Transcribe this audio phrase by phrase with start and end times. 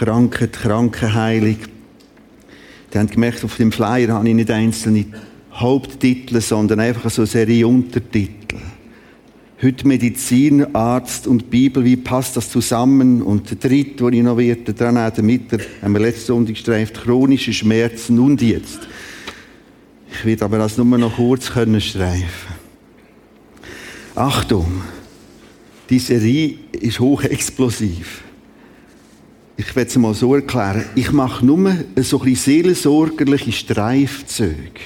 [0.00, 1.58] Krankheit, Krankenheilung.
[2.90, 5.04] Die haben gemerkt, auf dem Flyer habe ich nicht einzelne
[5.52, 8.56] Haupttitel, sondern einfach so eine Serie Untertitel.
[9.60, 13.20] Heute Medizin, Arzt und Bibel, wie passt das zusammen?
[13.20, 15.52] Und der dritte, den ich noch werde, dran damit,
[15.82, 18.78] haben wir letzten Sonntag gestreift, chronische Schmerzen und jetzt.
[20.10, 22.54] Ich werde aber das nur noch kurz können streifen.
[24.14, 24.80] Achtung,
[25.90, 28.22] die Serie ist hochexplosiv.
[29.60, 30.86] Ich werde es mal so erklären.
[30.94, 34.80] Ich mache nur so ein seelensorgerliche Streifzüge.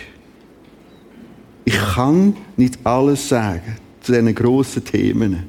[1.65, 5.45] Ich kann nicht alles sagen zu diesen grossen Themen.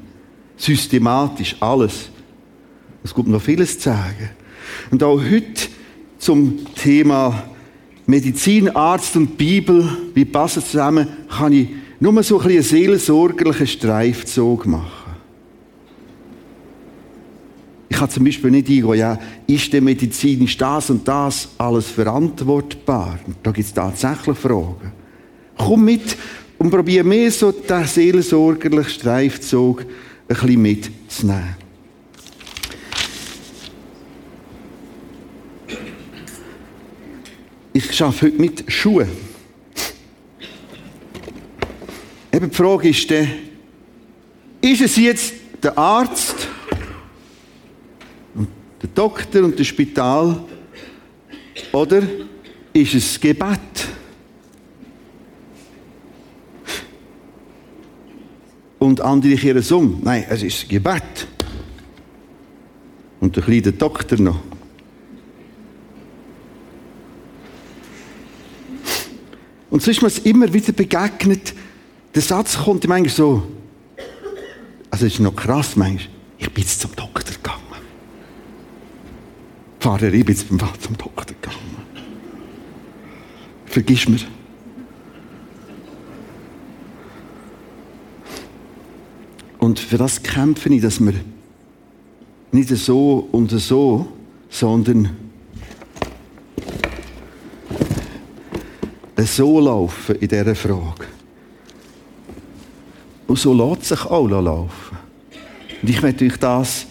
[0.56, 2.12] Systematisch alles.
[3.04, 4.30] Es gibt noch vieles zu sagen.
[4.92, 5.70] Und auch heute
[6.20, 7.46] zum Thema
[8.06, 15.05] Medizin, Arzt und Bibel, wie passen zusammen, kann ich nur so ein seelensorgerlichen Streifzug machen.
[17.88, 23.19] Ich kann zum Beispiel nicht eingehen, ja, ist der medizinisch das und das alles verantwortbar?
[23.44, 24.92] Da gibt es tatsächlich Fragen.
[25.58, 26.17] Komm mit
[26.58, 29.88] und probiere mir so den seelsorgerlichen Streifzug ein
[30.27, 31.55] bisschen mitzunehmen.
[37.72, 39.09] Ich arbeite heute mit Schuhen.
[42.31, 43.27] Eben die Frage ist dann,
[44.61, 46.25] ist es jetzt der Arzt, und
[48.96, 50.44] Doktor und das Spital
[51.72, 52.02] oder
[52.74, 53.60] ist es Gebet?
[58.80, 60.00] Und andere kehren es um.
[60.04, 61.28] Nein, es ist Gebet.
[63.20, 64.40] Und der kleine Doktor noch.
[69.70, 71.54] Und so ist mir es immer wieder begegnet.
[72.14, 73.44] Der Satz kommt manchmal so.
[74.90, 76.08] Also, es ist noch krass, manchmal.
[76.38, 77.14] Ich bin jetzt zum Doktor
[79.86, 81.78] Pfarrer, ich bin zum Doktor gegangen.
[83.68, 84.18] Vergiss mir.
[89.60, 91.14] Und für das kämpfe ich, dass wir
[92.52, 94.08] nicht so und so,
[94.50, 95.16] sondern
[99.17, 101.06] so laufen in dieser Frage.
[103.28, 104.98] Und so lässt sich auch laufen.
[105.84, 106.88] Und ich möchte euch das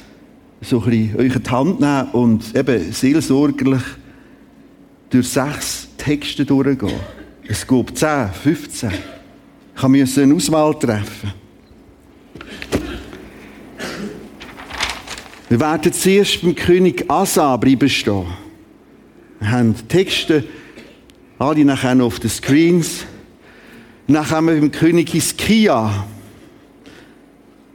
[0.65, 3.83] so ein bisschen euch die Hand nehmen und eben seelsorgerlich
[5.11, 7.01] durch sechs Texte durchgehen.
[7.47, 8.91] Es gibt zehn, 15.
[9.77, 11.33] Ich musste eine Auswahl treffen.
[15.49, 18.27] Wir werden zuerst beim König Asa bleiben stehen.
[19.41, 20.45] Wir haben Texte
[21.39, 23.05] alle nachher noch auf den Screens.
[24.07, 26.07] Dann haben wir beim König Hiskia.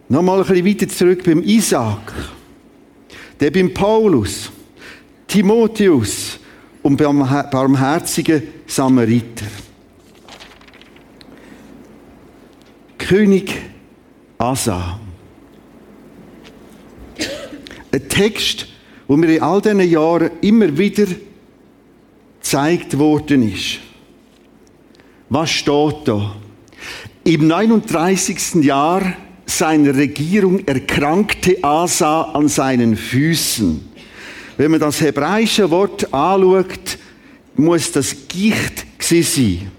[0.08, 2.14] Nochmal ein bisschen weiter zurück beim Isaac.
[3.40, 4.52] Der beim Paulus,
[5.28, 6.40] Timotheus
[6.84, 7.20] und beim
[7.52, 9.46] barmherzigen Samariter.
[12.98, 13.54] König
[14.38, 15.00] Asa.
[17.92, 18.68] Ein Text,
[19.08, 21.08] wo mir in all diesen Jahren immer wieder
[22.40, 23.80] gezeigt worden ist.
[25.30, 26.36] Was steht da?
[27.24, 28.64] Im 39.
[28.64, 29.14] Jahr
[29.50, 33.90] seiner Regierung erkrankte Asa an seinen Füßen.
[34.58, 36.98] Wenn man das hebräische Wort anschaut,
[37.56, 39.72] muss das Gicht sein.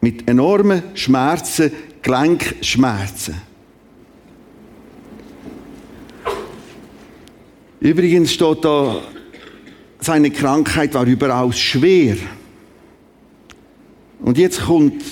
[0.00, 1.72] Mit enormen Schmerzen,
[2.02, 3.34] Gelenkschmerzen.
[7.80, 9.02] Übrigens steht da,
[10.00, 12.16] seine Krankheit war überaus schwer.
[14.20, 15.02] Und jetzt kommt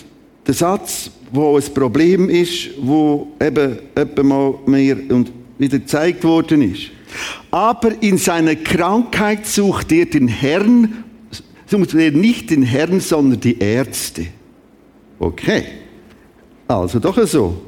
[0.47, 6.63] der Satz, wo ein Problem ist, wo eben etwa mal mehr und wieder gezeigt worden
[6.75, 6.91] ist.
[7.51, 11.05] Aber in seiner Krankheit sucht er den Herrn,
[11.67, 14.27] sucht er nicht den Herrn, sondern die Ärzte.
[15.19, 15.65] Okay.
[16.69, 17.63] Also doch so.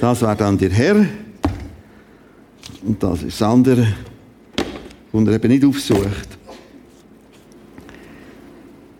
[0.00, 1.06] Das war dann der Herr,
[2.84, 3.86] und das ist das andere,
[5.12, 6.38] und er eben nicht aufsucht.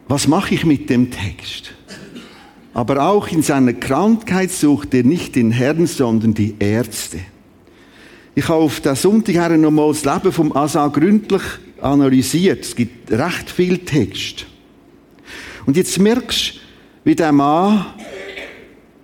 [0.07, 1.73] Was mache ich mit dem Text?
[2.75, 7.19] Aber auch in seiner Krankheit sucht er nicht den Herrn, sondern die Ärzte.
[8.35, 11.43] Ich habe auf der Sonntag her nochmal das Leben vom Asa gründlich
[11.83, 12.65] analysiert.
[12.65, 14.47] Es gibt recht viel Text.
[15.67, 16.59] Und jetzt merkst du,
[17.05, 17.85] wie der Mann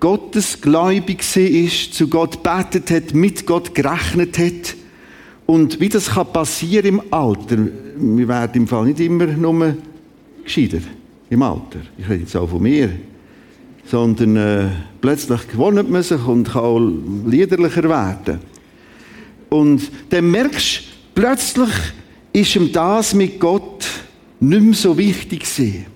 [0.01, 4.77] gottesgläubig ist, zu Gott betet hat, mit Gott gerechnet hat.
[5.45, 7.59] Und wie das kann passieren im Alter,
[7.97, 9.77] wir werden im Fall nicht immer nur
[10.45, 10.79] gescheiter
[11.29, 11.81] im Alter.
[11.99, 12.91] Ich rede jetzt auch von mir.
[13.91, 14.69] Sondern äh,
[15.01, 16.93] plötzlich gewohnt man sich und kann auch
[17.27, 18.41] liederlicher werden.
[19.49, 20.83] Und dann merkst du,
[21.15, 21.71] plötzlich
[22.33, 23.87] ist ihm das mit Gott
[24.41, 25.87] nicht mehr so wichtig gewesen.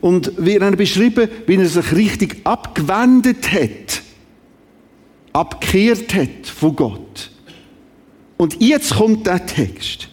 [0.00, 4.02] Und wie er beschrieben, wie er sich richtig abgewendet hat,
[5.32, 7.30] abgekehrt hat von Gott.
[8.36, 10.08] Und jetzt kommt der Text.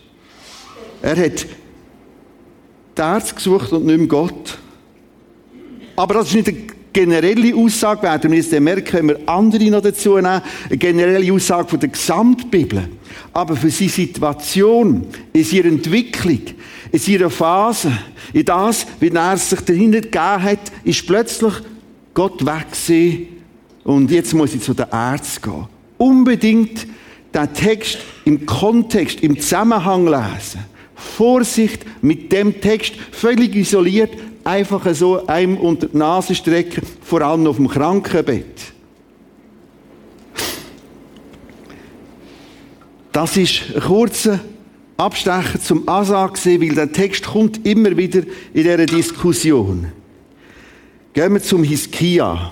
[1.02, 1.46] Er hat
[2.98, 4.58] die Ärzte gesucht und nicht mehr Gott.
[5.96, 9.84] Aber das ist nicht eine generelle Aussage, werden wir jetzt merken, wenn wir andere noch
[9.84, 12.90] dazu nehmen, eine generelle Aussage von der Gesamtbibel.
[13.34, 16.42] Aber für seine Situation, in ihrer Entwicklung,
[16.92, 17.92] in ihrer Phase,
[18.34, 21.54] in das, wie er sich dahinter gegeben hat, ist plötzlich
[22.16, 22.66] Gott weg
[23.84, 25.68] und jetzt muss ich zu den Ärzten gehen.
[26.00, 26.88] Unbedingt
[27.32, 30.62] den Text im Kontext, im Zusammenhang lesen.
[30.96, 34.10] Vorsicht mit dem Text, völlig isoliert,
[34.48, 38.74] einfach so einem unter die Nase strecken, vor allem auf dem Krankenbett.
[43.12, 44.40] Das ist ein kurzer
[44.96, 49.92] Abstecher zum Asa weil der Text kommt immer wieder in dieser Diskussion.
[51.14, 52.52] Gehen wir zum Hiskia.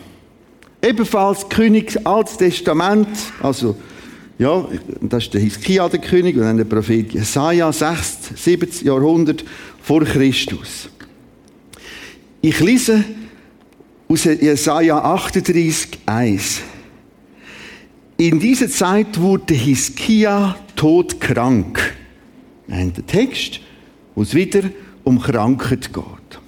[0.81, 3.07] Ebenfalls König, Altes Testament,
[3.41, 3.75] also
[4.37, 4.67] ja,
[5.01, 8.69] das ist der Hiskia, der König, und dann der Prophet Jesaja, 6., 7.
[8.83, 9.45] Jahrhundert
[9.81, 10.89] vor Christus.
[12.47, 13.03] Ich lese
[14.07, 16.61] aus Jesaja 38, 1.
[18.17, 21.95] In dieser Zeit wurde Hiskia todkrank.
[22.67, 23.61] Nein, der Text,
[24.13, 24.61] wo es wieder
[25.03, 26.39] um Krankheit geht.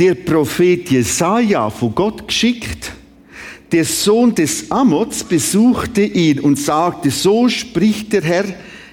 [0.00, 2.90] Der Prophet Jesaja, von Gott geschickt,
[3.70, 8.44] der Sohn des Amots besuchte ihn und sagte, so spricht der Herr,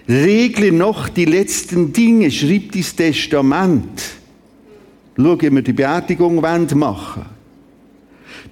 [0.07, 4.17] regle noch die letzten Dinge, schrieb das Testament.
[5.17, 7.25] Schau, wie wir die Beerdigung machen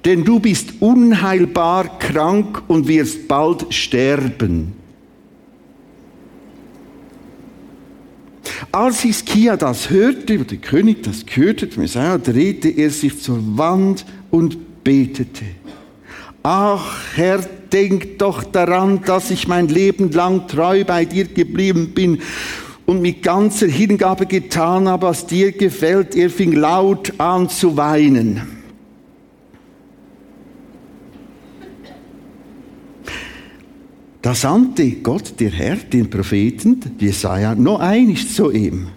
[0.04, 4.74] Denn du bist unheilbar krank und wirst bald sterben.
[8.72, 14.84] Als Hiskia das hörte, der König das gehört hat, drehte er sich zur Wand und
[14.84, 15.46] betete.
[16.44, 17.40] Ach, Herr,
[17.72, 22.22] denk doch daran, dass ich mein Leben lang treu bei dir geblieben bin
[22.86, 26.16] und mit ganzer Hingabe getan habe, was dir gefällt.
[26.16, 28.42] Er fing laut an zu weinen.
[34.22, 38.88] Da sandte Gott, der Herr, den Propheten, Jesaja, noch einig zu ihm.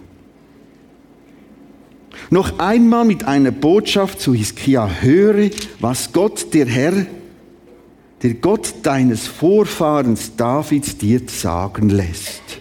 [2.31, 5.49] Noch einmal mit einer Botschaft zu Hiskia, höre,
[5.79, 7.05] was Gott, der Herr,
[8.23, 12.59] der Gott deines Vorfahrens Davids dir sagen lässt.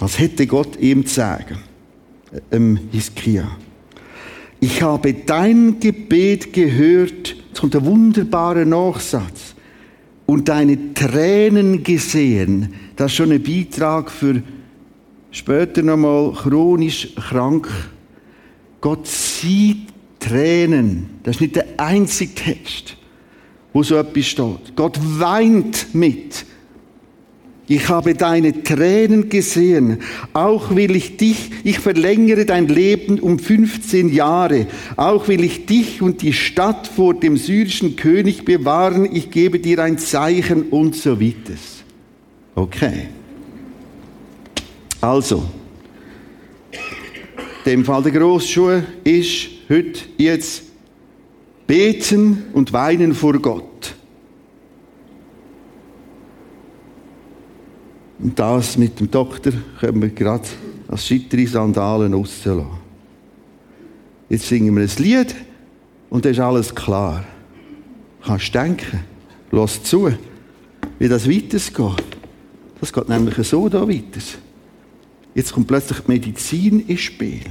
[0.00, 1.58] Als hätte Gott ihm zu sagen,
[2.50, 3.50] ähm, Hiskia.
[4.60, 9.54] Ich habe dein Gebet gehört, kommt der wunderbare Nachsatz,
[10.28, 12.74] und deine Tränen gesehen.
[12.96, 14.42] Das ist schon ein Beitrag für
[15.30, 17.66] später nochmal chronisch krank.
[18.82, 19.88] Gott sieht
[20.20, 21.08] Tränen.
[21.22, 22.96] Das ist nicht der einzige Text,
[23.72, 24.76] wo so etwas steht.
[24.76, 26.44] Gott weint mit.
[27.70, 29.98] Ich habe deine Tränen gesehen.
[30.32, 34.66] Auch will ich dich, ich verlängere dein Leben um 15 Jahre.
[34.96, 39.06] Auch will ich dich und die Stadt vor dem syrischen König bewahren.
[39.12, 41.54] Ich gebe dir ein Zeichen und so weiter.
[42.54, 43.08] Okay.
[45.02, 45.44] Also,
[47.66, 50.62] dem Fall der Grossschuhe ist heute jetzt
[51.66, 53.94] beten und weinen vor Gott.
[58.18, 60.48] Und das mit dem Doktor können wir gerade
[60.88, 62.66] als schittere Sandalen rauslassen.
[64.28, 65.34] Jetzt singen wir ein Lied
[66.10, 67.24] und dann ist alles klar.
[68.20, 69.00] Du kannst denken,
[69.52, 70.10] lass zu,
[70.98, 72.04] wie das weitergeht.
[72.80, 74.20] Das geht nämlich so da weiter.
[75.34, 77.42] Jetzt kommt plötzlich die Medizin ins Spiel.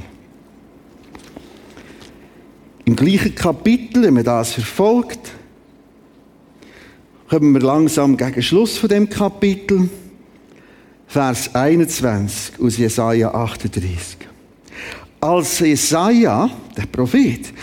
[2.86, 5.32] Im gleichen Kapitel, wenn man das verfolgt,
[7.30, 9.90] kommen wir langsam gegen Schluss von dem Kapitel.
[11.08, 14.18] Vers 21 aus Jesaja 38.
[15.22, 17.54] Als Jesaja, der Prophet,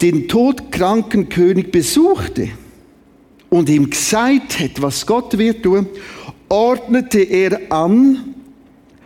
[0.00, 2.48] den todkranken König besuchte
[3.50, 5.86] und ihm gesagt hat, was Gott wird tun,
[6.48, 8.34] ordnete er an,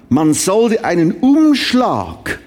[0.08, 2.38] man sollte einen Umschlag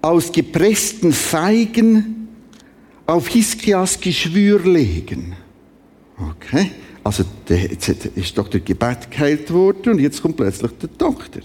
[0.00, 2.28] aus gepressten Feigen
[3.06, 5.36] auf Hiskias Geschwür legen.
[6.18, 6.70] Okay?
[7.04, 11.42] Also, jetzt ist doch der Gebet geheilt worden und jetzt kommt plötzlich der Doktor.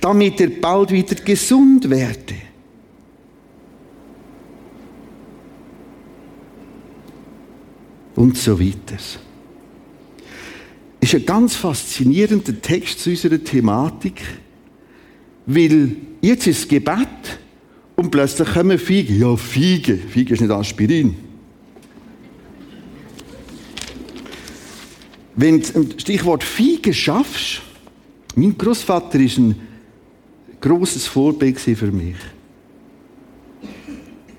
[0.00, 2.34] Damit er bald wieder gesund werde.
[8.20, 8.98] und so weiter.
[11.00, 14.20] Ist ein ganz faszinierender Text zu unserer Thematik,
[15.46, 17.40] weil jetzt ist Gebet
[17.96, 19.14] und plötzlich kommen Fiege.
[19.14, 19.96] Ja, Fiege.
[19.96, 21.16] Fiege ist nicht Aspirin.
[25.36, 27.62] Wenn du das Stichwort Fiege schaffst,
[28.34, 29.54] mein Großvater ist ein
[30.60, 32.16] großes Vorbild für mich.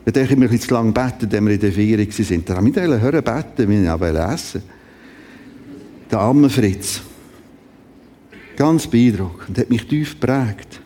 [0.05, 2.45] Ich denke immer ein zu lange beten, wenn wir in der Ferien waren.
[2.45, 4.63] Da haben wir hören beten, wir wollen essen.
[6.10, 7.01] Der arme Fritz.
[8.57, 10.81] Ganz beeindruckend, hat mich tief geprägt.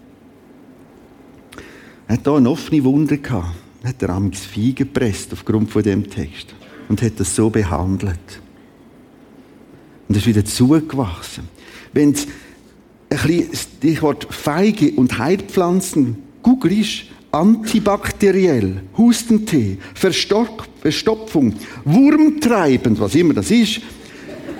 [2.07, 3.19] Er hat hier eine offene Wunde.
[3.23, 6.53] Er hat er amigs Vieh gepresst aufgrund von dem Text.
[6.87, 8.41] Und hat das so behandelt.
[10.07, 11.49] Und ist wieder zugewachsen.
[11.93, 12.15] Wenn ein
[13.09, 23.81] bisschen Stichwort Feige und Heilpflanzen googelst, antibakteriell, Hustentee, Verstopfung, Wurmtreibend, was immer das ist,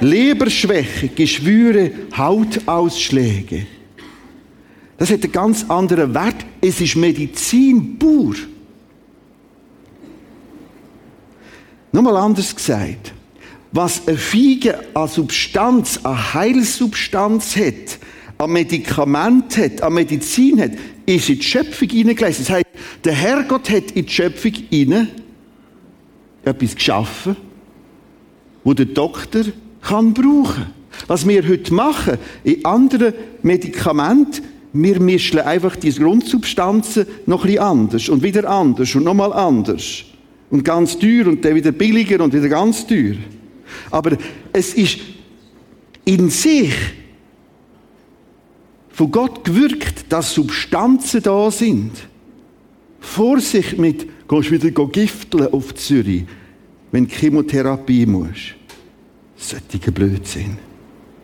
[0.02, 3.66] Leberschwäche, Geschwüre, Hautausschläge.
[4.98, 6.46] Das hat einen ganz anderen Wert.
[6.62, 8.36] Es ist Medizin pur.
[11.92, 13.14] Nochmal anders gesagt.
[13.76, 18.00] Was eine Fiege an Substanz, an Heilsubstanz hat,
[18.38, 20.72] an Medikament hat, an Medizin hat,
[21.06, 22.46] ist in die Schöpfung hineingelesen.
[22.46, 22.66] Das heißt,
[23.04, 25.10] der Herrgott hat in die Schöpfung hinein
[26.46, 27.36] etwas geschaffen,
[28.64, 29.44] wo der Doktor
[29.82, 30.68] kann brauchen.
[31.08, 33.14] Was wir heute machen, in anderen
[33.44, 34.42] Medikamenten,
[34.72, 40.06] wir mischen einfach diese Grundsubstanzen noch ein anders und wieder anders und nochmal anders.
[40.50, 43.16] Und ganz teuer und dann wieder billiger und wieder ganz teuer.
[43.92, 44.18] Aber
[44.54, 45.00] es ist
[46.06, 46.74] in sich
[48.90, 51.92] von Gott gewirkt, dass Substanzen da sind.
[53.00, 56.26] Vorsicht mit, gehst wieder gifteln auf Zürich,
[56.92, 58.56] wenn du Chemotherapie musst.
[59.36, 60.58] Solche Blödsinn.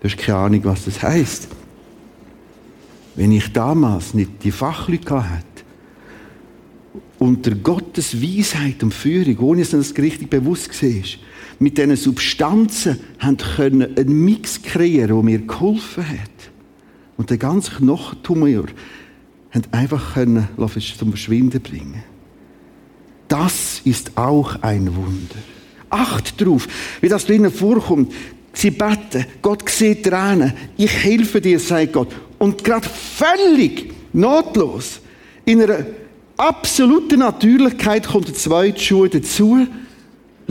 [0.01, 1.47] Du hast keine Ahnung, was das heißt.
[3.15, 5.45] Wenn ich damals nicht die Fachleute hatte,
[7.19, 11.03] unter Gottes Weisheit und Führung, ohne dass das richtig bewusst war,
[11.61, 16.17] mit diesen Substanzen haben können einen Mix kreieren, der mir geholfen hat.
[17.17, 18.65] Und der ganze Knochentumor
[19.51, 20.47] haben einfach können
[20.97, 22.03] zum Verschwinden bringen.
[23.27, 25.35] Das ist auch ein Wunder.
[25.91, 26.67] Acht drauf,
[26.99, 28.11] wie das drinnen vorkommt.
[28.53, 32.09] Sie beten, Gott sieht Tränen, ich helfe dir, sagt Gott.
[32.39, 34.99] Und gerade völlig notlos,
[35.45, 35.85] in einer
[36.37, 39.67] absoluten Natürlichkeit kommt der zweite Schuh dazu,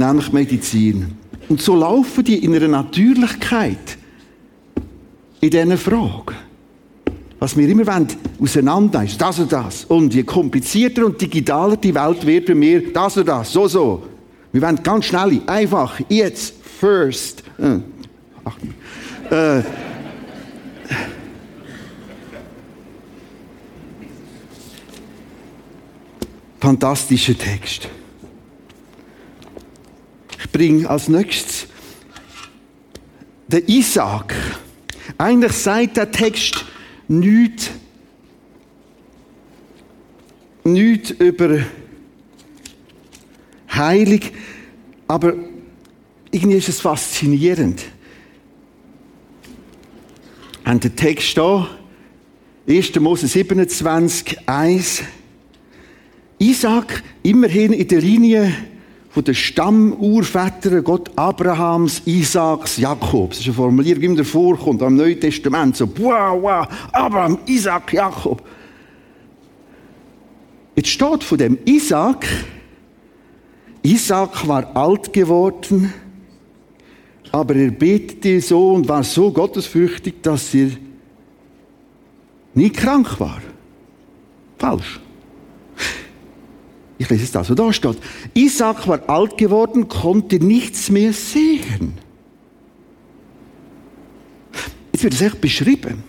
[0.00, 1.12] nämlich Medizin.
[1.49, 3.99] Und so laufen die in einer Natürlichkeit
[5.40, 6.35] in diesen Fragen.
[7.38, 8.07] Was wir immer wollen,
[8.40, 9.85] auseinander ist das und das.
[9.87, 14.02] Und je komplizierter und digitaler die Welt wird bei mir, das und das, so, so.
[14.52, 17.42] Wir wollen ganz schnell, einfach, jetzt, first.
[17.59, 17.78] Äh,
[18.45, 18.57] ach,
[19.30, 19.62] äh,
[26.61, 27.88] fantastischer Text.
[30.52, 31.66] Bringe als nächstes
[33.50, 34.35] den Isaac.
[35.19, 36.64] Eigentlich sagt der Text
[37.09, 37.71] nichts,
[40.64, 41.64] nichts über
[43.73, 44.33] heilig,
[45.09, 45.35] aber
[46.30, 47.83] irgendwie ist es faszinierend.
[50.62, 51.69] An der Text da,
[52.69, 52.95] 1.
[53.00, 55.02] Mose 27, 1.
[56.38, 58.54] Isaac, immerhin in der Linie
[59.11, 63.38] von den Stammurvätern Gott Abrahams, Isaaks, Jakobs.
[63.38, 65.76] Das ist eine Formulierung, die immer vorkommt am Neuen Testament.
[65.76, 68.43] So, wow, wow, Abraham, Isaac, Jakob.
[70.76, 72.25] Jetzt steht von dem Isaac,
[73.83, 75.93] Isaac war alt geworden,
[77.33, 80.71] aber er betete so und war so gottesfürchtig, dass er
[82.55, 83.40] nie krank war.
[84.59, 85.00] Falsch.
[87.00, 87.97] Ich lese es da, so da steht.
[88.35, 91.95] Isaac war alt geworden, konnte nichts mehr sehen.
[94.92, 96.04] Jetzt wird es echt beschrieben.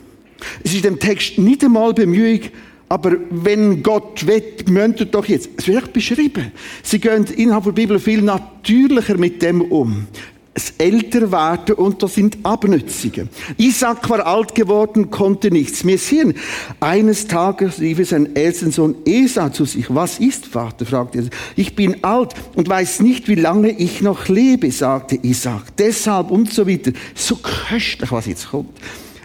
[0.65, 2.41] Es ist im Text nicht einmal Bemühung,
[2.89, 5.49] aber wenn Gott will, müsst doch jetzt.
[5.55, 6.51] Es wird echt beschrieben.
[6.83, 10.07] Sie gehen innerhalb der Bibel viel natürlicher mit dem um
[10.53, 13.29] das Älterwerden und das sind Abnützige.
[13.57, 16.33] Isaac war alt geworden, konnte nichts mehr sehen.
[16.81, 19.85] Eines Tages rief er seinen ältesten Sohn Esau zu sich.
[19.89, 20.85] Was ist, Vater?
[20.85, 21.25] fragte er.
[21.55, 25.75] Ich bin alt und weiß nicht, wie lange ich noch lebe, sagte Isaac.
[25.77, 26.91] Deshalb und so weiter.
[27.15, 28.77] So köstlich, was jetzt kommt.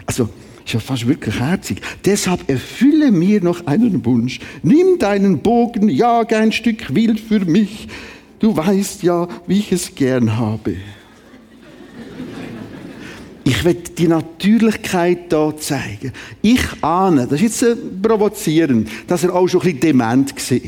[0.05, 0.29] Also,
[0.65, 1.81] ist ja fast wirklich herzig.
[2.05, 4.39] Deshalb erfülle mir noch einen Wunsch.
[4.63, 7.89] Nimm deinen Bogen, jag ein Stück Wild für mich.
[8.39, 10.77] Du weißt ja, wie ich es gern habe.
[13.47, 16.11] Ich will die Natürlichkeit da zeigen.
[16.41, 20.59] Ich ahne, das ist jetzt provozierend, dass er auch schon ein bisschen dement war.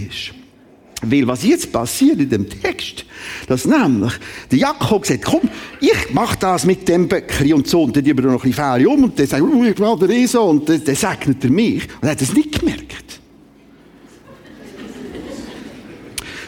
[1.01, 3.03] Weil was jetzt passiert in dem Text,
[3.47, 4.13] dass nämlich
[4.49, 5.49] der Jakob sagt, komm,
[5.81, 8.87] ich mach das mit dem Böckli und so, und dann über noch ein bisschen Fähre
[8.87, 11.83] um, und der sagt, oh, ich will der Eso, und dann, dann segnet er mich.
[11.83, 13.19] Und er hat es nicht gemerkt.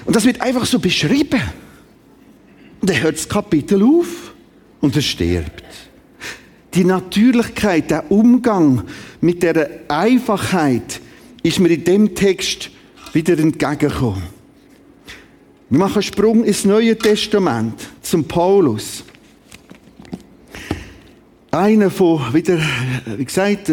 [0.06, 1.42] Und das wird einfach so beschrieben.
[2.80, 4.34] Und dann hört das Kapitel auf
[4.80, 5.91] und er stirbt.
[6.74, 8.84] Die Natürlichkeit, der Umgang
[9.20, 11.02] mit der Einfachheit
[11.44, 12.70] ist mir in dem Text
[13.12, 14.24] wieder entgegengekommen.
[15.70, 19.04] Wir machen einen Sprung ins Neue Testament, zum Paulus.
[21.52, 22.60] Einer von, wieder,
[23.18, 23.70] wie gesagt,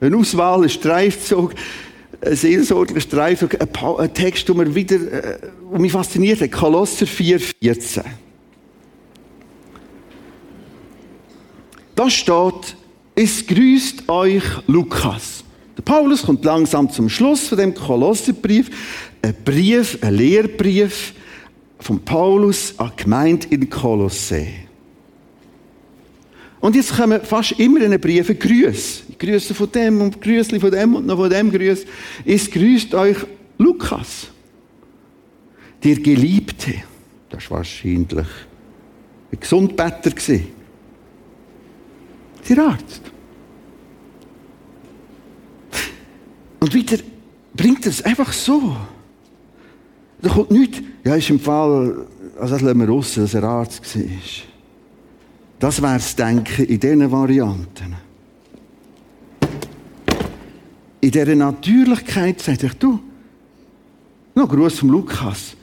[0.00, 1.54] eine Auswahl, ein Streifzug,
[2.20, 5.38] ein seelsorglicher Streifzug, ein Text, der mir wieder, äh,
[5.72, 8.02] der mich fasziniert hat, Kolosser 4,14.
[11.98, 12.76] Da steht,
[13.16, 15.42] es grüßt euch Lukas.
[15.76, 18.70] Der Paulus kommt langsam zum Schluss von dem Kolosserbrief
[19.20, 21.12] ein Brief, ein Lehrbrief
[21.80, 24.54] von Paulus an die Gemeinde in Kolossee.
[26.60, 29.02] Und jetzt kommen fast immer in den Briefen Grüße.
[29.18, 31.84] Grüße von dem und Grüße von dem und noch von dem Grüße.
[32.24, 33.16] Es grüßt euch
[33.58, 34.28] Lukas,
[35.82, 36.74] der Geliebte.
[37.28, 38.28] Das war wahrscheinlich
[39.32, 40.57] ein Gesundbetter Der
[42.56, 43.02] Arzt.
[46.60, 46.98] Und wieder
[47.54, 48.76] bringt er es einfach so.
[50.20, 50.80] Da kommt nichts.
[51.04, 52.06] Ja, ist im Fall,
[52.38, 54.04] also das lassen wir raus, dass er Arzt war.
[55.58, 57.96] Das wäre das Denken in diesen Varianten.
[61.00, 63.00] In dieser Natürlichkeit sagt er, du,
[64.34, 65.56] noch Gruß vom Lukas,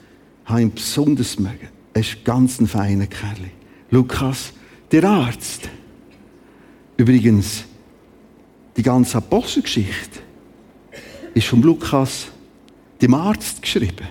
[0.46, 1.70] habe ihn besonders mögen.
[1.94, 3.52] Er ist ganz ein feiner Kerl.
[3.92, 4.54] Lukas,
[4.92, 5.70] der Arzt.
[6.98, 7.66] Übrigens,
[8.78, 10.20] die ganze Apostelgeschichte
[11.34, 12.28] ist vom Lukas,
[13.02, 14.08] dem Arzt, geschrieben.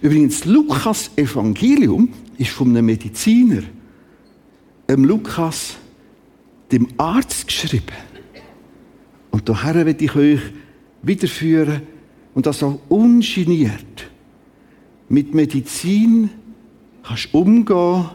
[0.00, 3.62] Übrigens, Lukas Evangelium ist von einem Mediziner,
[4.88, 5.76] dem Lukas,
[6.70, 7.86] dem Arzt, geschrieben.
[9.30, 10.40] Und daher werde ich euch
[11.02, 11.82] wiederführen
[12.34, 14.10] und das auch ungeniert.
[15.08, 16.30] Mit Medizin
[17.02, 18.10] kannst du umgehen,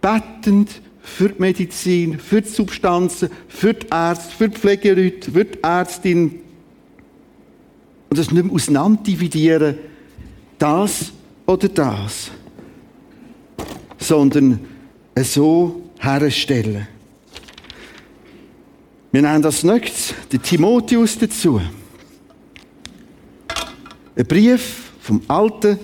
[0.00, 5.62] bettend für die Medizin, für die Substanzen, für die Ärzte, für die Pflegeleute, für die
[5.62, 6.40] Ärztin.
[8.10, 9.76] Und das nicht mehr auseinander dividieren,
[10.58, 11.12] das
[11.46, 12.30] oder das,
[13.98, 14.60] sondern
[15.16, 16.86] so herstellen.
[19.10, 21.60] Wir nennen das nächstes den Timotheus dazu.
[24.14, 25.78] Ein Brief vom alten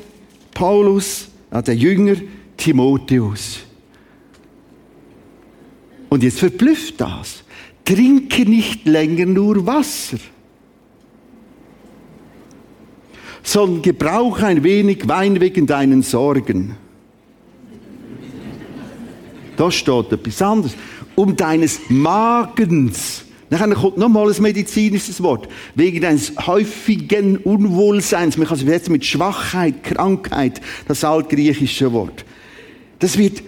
[0.53, 2.17] Paulus an den Jünger
[2.57, 3.61] Timotheus.
[6.15, 7.43] Und jetzt verblüfft das.
[7.85, 10.19] Trinke nicht länger nur Wasser
[13.43, 16.77] sondern gebrauche ein wenig Wein wegen deinen Sorgen.
[19.57, 20.77] Da steht etwas anderes.
[21.17, 23.25] Um deines Magens.
[23.51, 25.49] Dann kommt nochmal ein medizinisches Wort.
[25.75, 28.39] Wegen deines häufigen Unwohlseins.
[28.39, 30.61] Man kann es übersetzen mit Schwachheit, Krankheit.
[30.87, 32.25] Das altgriechische Wort.
[33.01, 33.43] Das wird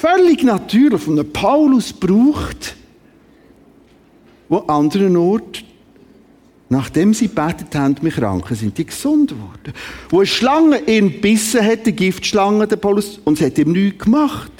[0.00, 2.76] völlig natürlich von einem Paulus braucht,
[4.48, 5.64] wo anderen Ort
[6.70, 9.72] Nachdem sie betet haben, mich Kranken sind die gesund geworden.
[10.10, 14.04] Wo eine Schlange ihn bissen hat, die Giftschlange, der Paulus, und sie hat ihm nichts
[14.04, 14.52] gemacht.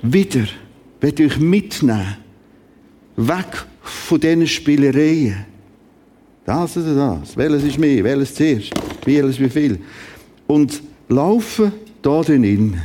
[0.00, 0.46] Wieder
[1.00, 2.16] werde ich euch mitnehmen.
[3.16, 5.44] Weg von diesen Spielereien.
[6.46, 7.36] Das oder das.
[7.36, 8.02] Welches ist mehr?
[8.02, 8.72] Welches zuerst?
[9.04, 9.80] Welches wie viel?
[10.46, 12.80] Und laufen da drin.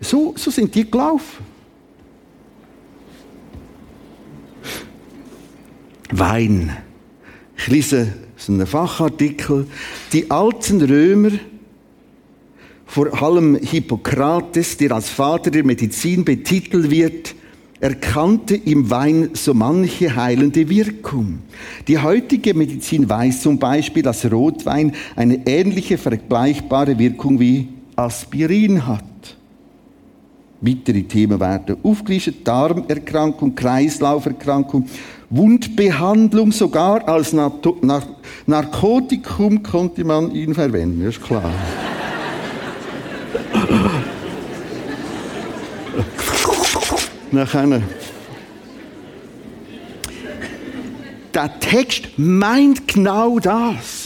[0.00, 1.44] So, so sind die gelaufen.
[6.10, 6.76] Wein.
[7.56, 8.14] Ich lese
[8.48, 9.66] einen Fachartikel.
[10.12, 11.30] Die alten Römer,
[12.86, 17.34] vor allem Hippokrates, der als Vater der Medizin betitelt wird,
[17.80, 21.40] erkannte im Wein so manche heilende Wirkung.
[21.88, 29.09] Die heutige Medizin weiß zum Beispiel, dass Rotwein eine ähnliche vergleichbare Wirkung wie Aspirin hat.
[30.62, 32.46] Weitere Themen werden aufgelistet.
[32.46, 34.84] Darmerkrankung, Kreislauferkrankung,
[35.30, 37.34] Wundbehandlung, sogar als
[38.46, 41.50] Narkotikum konnte man ihn verwenden, ist klar.
[47.30, 47.80] Nachher.
[51.32, 53.99] Der Text meint genau das.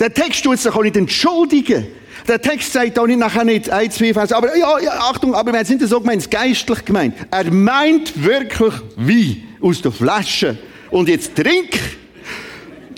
[0.00, 1.86] Der Text tut sich auch nicht entschuldigen.
[2.26, 5.52] Der Text sagt auch nicht nachher nicht ein, zwei Vers, aber ja, ja, Achtung, aber
[5.52, 7.14] wir sind das so gemeint, geistlich gemeint.
[7.30, 10.58] Er meint wirklich wie aus der Flasche.
[10.90, 11.78] Und jetzt trink.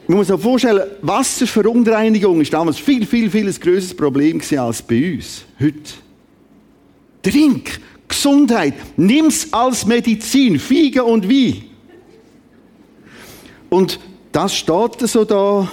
[0.06, 5.14] Man muss sich vorstellen, Wasserverunreinigung ist damals viel, viel, viel ein größeres Problem als bei
[5.14, 5.76] uns heute.
[7.22, 11.70] Trink, Gesundheit, nimm's als Medizin, Fiege und wie.
[13.70, 13.98] Und
[14.32, 15.70] das steht so da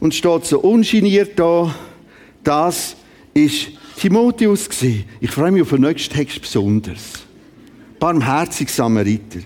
[0.00, 1.74] und steht so ungeniert da.
[2.42, 2.96] Das
[3.34, 5.04] ist Timotheus gewesen.
[5.20, 7.26] Ich freue mich auf den nächsten Text besonders.
[7.98, 9.40] Barmherzig Samariter.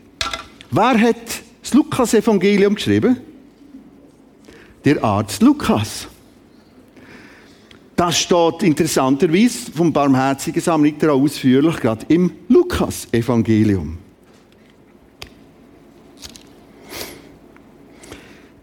[0.70, 3.16] Wer hat das Lukas-Evangelium geschrieben?
[4.84, 6.06] Der Arzt Lukas.
[7.96, 13.98] Das steht interessanterweise vom barmherzigen Samariter ausführlich gerade im Lukas-Evangelium.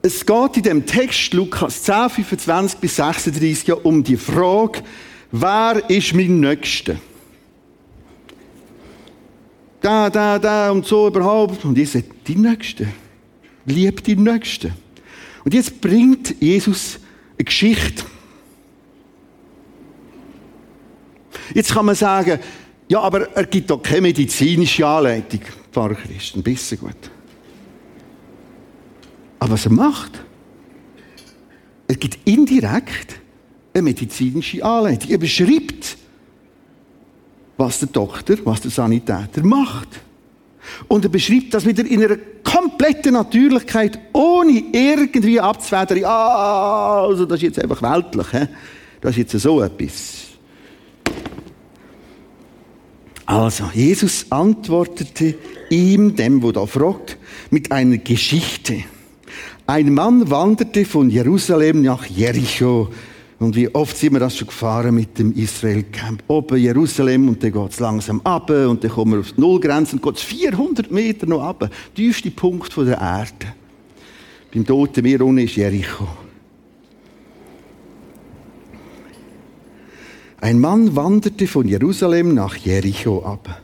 [0.04, 4.82] Es geht in dem Text Lukas 10, 25 bis 36 ja um die Frage,
[5.32, 6.96] wer ist mein Nächster?
[9.80, 11.64] Da, da, da und so überhaupt.
[11.66, 12.88] Und ihr sagt, die Nächste.
[13.66, 14.74] Lieb die Nächste.
[15.44, 17.00] Und jetzt bringt Jesus
[17.38, 18.04] eine Geschichte.
[21.54, 22.40] Jetzt kann man sagen,
[22.88, 27.12] ja, aber er gibt doch keine medizinische Anleitung, Pfarrer Christ, ein bisschen gut.
[29.42, 30.24] Aber was er macht,
[31.88, 33.20] er gibt indirekt
[33.74, 35.10] eine medizinische Anleitung.
[35.10, 35.98] Er beschreibt,
[37.58, 39.88] was der Doktor, was der Sanitäter macht.
[40.88, 46.06] Und er beschreibt das wieder in einer kompletten Natürlichkeit, ohne irgendwie abzuwädern.
[46.06, 48.28] Ah, also das ist jetzt einfach weltlich.
[48.32, 48.48] He?
[49.02, 50.28] Das ist jetzt so etwas.
[53.26, 55.34] Also, Jesus antwortete
[55.72, 57.18] ihm, dem, wo da fragt,
[57.50, 58.84] mit einer Geschichte.
[59.72, 62.90] Ein Mann wanderte von Jerusalem nach Jericho.
[63.40, 66.26] Und wie oft sind wir das schon gefahren mit dem Israel-Camp.
[66.28, 69.96] Oben Jerusalem und dann geht es langsam ab und dann kommen wir auf die Nullgrenze
[69.96, 71.70] und geht es 400 Meter noch ab.
[71.96, 73.54] Tiefste Punkt der Erde.
[74.54, 76.06] Beim Toten Meer unten ist Jericho.
[80.42, 83.62] Ein Mann wanderte von Jerusalem nach Jericho ab.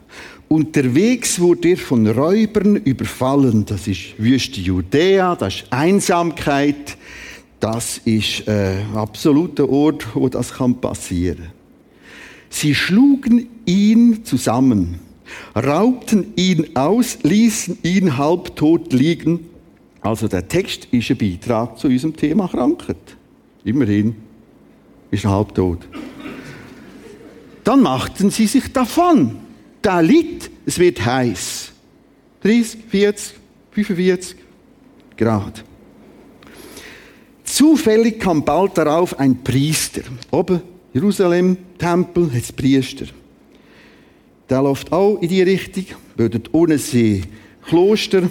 [0.49, 3.65] Unterwegs wurde er von Räubern überfallen.
[3.65, 6.97] Das ist Wüste Judäa, das ist Einsamkeit,
[7.59, 11.47] das ist äh, absoluter Ort, wo das kann passieren.
[12.49, 14.99] Sie schlugen ihn zusammen,
[15.53, 19.41] raubten ihn aus, ließen ihn halbtot liegen.
[19.99, 23.17] Also der Text ist ein Beitrag zu unserem Thema Krankheit.
[23.65, 24.15] Immerhin
[25.11, 25.79] ist er halbtot.
[27.65, 29.46] Dann machten sie sich davon
[29.81, 31.71] da liegt, es wird heiß.
[32.41, 33.33] 30, 40,
[33.71, 34.37] 45
[35.17, 35.63] Grad.
[37.43, 40.01] Zufällig kam bald darauf ein Priester.
[40.31, 40.61] Oben
[40.93, 43.05] Jerusalem, Tempel, jetzt Priester.
[44.49, 45.85] Der läuft auch in die Richtung,
[46.15, 47.23] bildet ohne See
[47.65, 48.23] Kloster.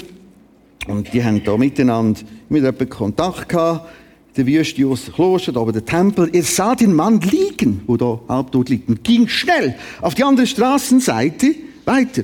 [0.87, 3.89] Und die haben da miteinander mit Kontakt gehabt
[4.37, 6.29] der Wüste aus dem Kloster, da oben der Tempel.
[6.33, 10.47] Er sah den Mann liegen, wo da halbtot liegt, und ging schnell auf die andere
[10.47, 12.23] Straßenseite weiter.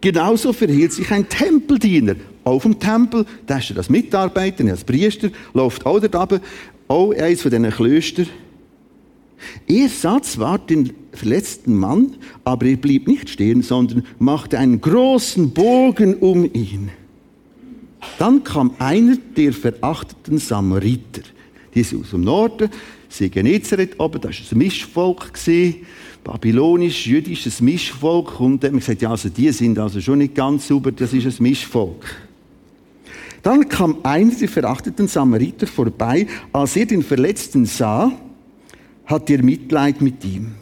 [0.00, 2.14] Genauso verhielt sich ein Tempeldiener.
[2.44, 6.40] Auf dem Tempel, da ist er als Mitarbeiter, als Priester, läuft auch da oben,
[6.86, 8.26] auch eines von diesen Klöstern.
[9.66, 15.50] Er sah zwar den verletzten Mann, aber er blieb nicht stehen, sondern machte einen großen
[15.50, 16.90] Bogen um ihn.
[18.18, 21.22] Dann kam einer der verachteten Samariter.
[21.74, 22.70] Die sind aus dem Norden,
[23.08, 25.32] sie Genezareth oben, das war ein Mischvolk,
[26.24, 28.40] babylonisch-jüdisches Mischvolk.
[28.40, 31.12] Und dann haben wir gesagt, ja, also die sind also schon nicht ganz sauber, das
[31.12, 32.04] ist ein Mischvolk.
[33.42, 36.26] Dann kam einer der verachteten Samariter vorbei.
[36.52, 38.12] Als er den Verletzten sah,
[39.06, 40.52] hat er Mitleid mit ihm.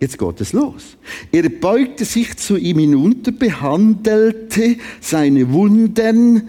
[0.00, 0.96] Jetzt geht es los.
[1.32, 6.48] Er beugte sich zu ihm hinunter, behandelte seine Wunden,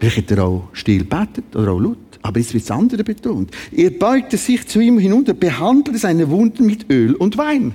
[0.00, 1.98] Vielleicht hat er auch still betet oder auch laut.
[2.22, 3.50] Aber jetzt wird das andere betont.
[3.70, 7.74] Er beugte sich zu ihm hinunter, behandelte seine Wunden mit Öl und Wein.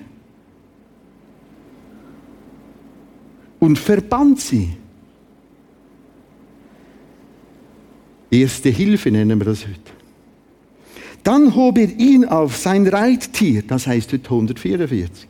[3.59, 4.71] Und verband sie.
[8.31, 9.79] Erste Hilfe nennen wir das heute.
[11.23, 15.27] Dann hob er ihn auf sein Reittier, das heißt heute 144.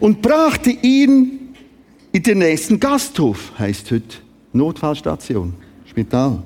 [0.00, 1.43] und brachte ihn
[2.14, 4.16] in den nächsten Gasthof, heißt heute
[4.52, 5.52] Notfallstation,
[5.84, 6.42] Spital.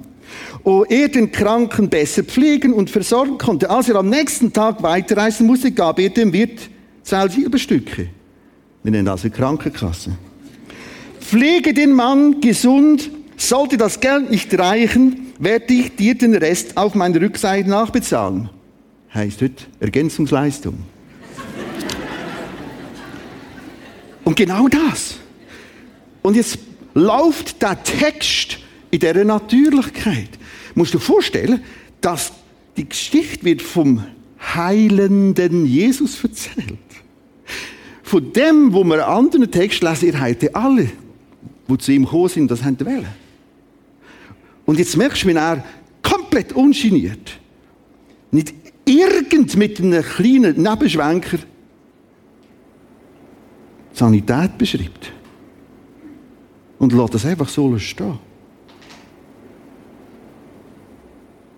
[0.65, 3.69] Wo er den Kranken besser pflegen und versorgen konnte.
[3.71, 6.71] Als er am nächsten Tag weiterreisen musste, gab er dem Wirt
[7.03, 8.09] zwei Silberstücke.
[8.83, 10.17] Wir nennen das eine Krankenkasse.
[11.21, 16.97] Pflege den Mann gesund, Sollte das Geld nicht reichen, werde ich dir den Rest auf
[16.97, 18.51] meiner Rückseite nachbezahlen.
[19.15, 20.75] Heißt heute Ergänzungsleistung.
[24.25, 25.19] Und genau das.
[26.23, 26.59] Und jetzt
[26.95, 28.59] läuft der Text
[28.91, 30.31] in dieser Natürlichkeit.
[30.75, 31.63] Musst du dir vorstellen,
[32.01, 32.33] dass
[32.77, 34.05] die Geschichte wird vom
[34.41, 36.79] heilenden Jesus erzählt.
[38.03, 40.91] Von dem, wo wir anderen Text lesen, ihr heilt alle,
[41.69, 43.07] die zu ihm gekommen sind, das haben wollen.
[44.65, 45.65] Und jetzt merkst du, wie er
[46.03, 47.39] komplett ungeniert,
[48.31, 48.55] nicht
[48.85, 51.39] irgend mit einem kleinen Nebenschwenker
[53.93, 55.13] Sanität beschreibt.
[56.79, 58.19] Und lässt das einfach so stehen.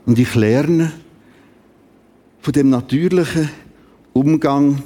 [0.07, 0.93] Und ich lerne
[2.41, 3.51] von dem natürlichen
[4.13, 4.83] Umgang,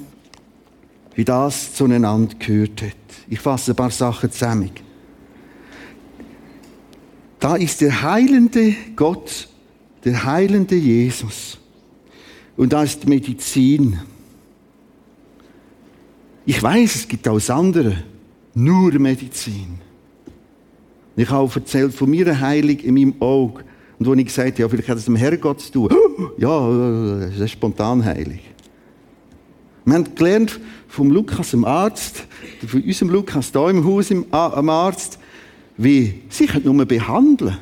[1.14, 2.96] wie das zueinander gehört hat.
[3.28, 4.70] Ich fasse ein paar Sachen zusammen.
[7.38, 9.48] Da ist der heilende Gott,
[10.04, 11.58] der heilende Jesus.
[12.56, 14.00] Und da ist Medizin.
[16.46, 18.02] Ich weiß, es gibt das andere,
[18.54, 19.83] nur Medizin.
[21.16, 23.64] Ich habe auch erzählt von mir Heilung in meinem Auge.
[23.98, 25.90] Und wo ich gesagt habe, ja, vielleicht hat es dem Herrgott zu tun.
[26.38, 28.40] Ja, das ist spontan heilig.
[29.84, 32.26] Wir haben gelernt vom Lukas, dem Arzt,
[32.66, 35.18] von unserem Lukas hier im Haus, am Arzt,
[35.76, 37.58] wie sie können nur behandeln.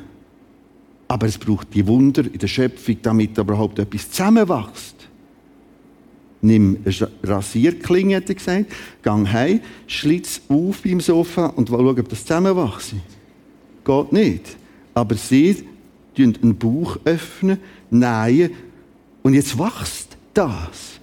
[1.07, 4.95] Aber es braucht die Wunder in der Schöpfung, damit überhaupt etwas zusammenwächst.
[6.41, 8.65] Nimm eine Rasierklinge, hat er gesagt,
[9.01, 13.01] gang heim, schlitz auf beim Sofa und schau, ob das zusammenwachsen.
[13.83, 14.57] Geht nicht.
[14.93, 15.65] Aber sie
[16.15, 18.51] öffnen einen Bauch, öffnen, nähen
[19.23, 20.99] und jetzt wächst das.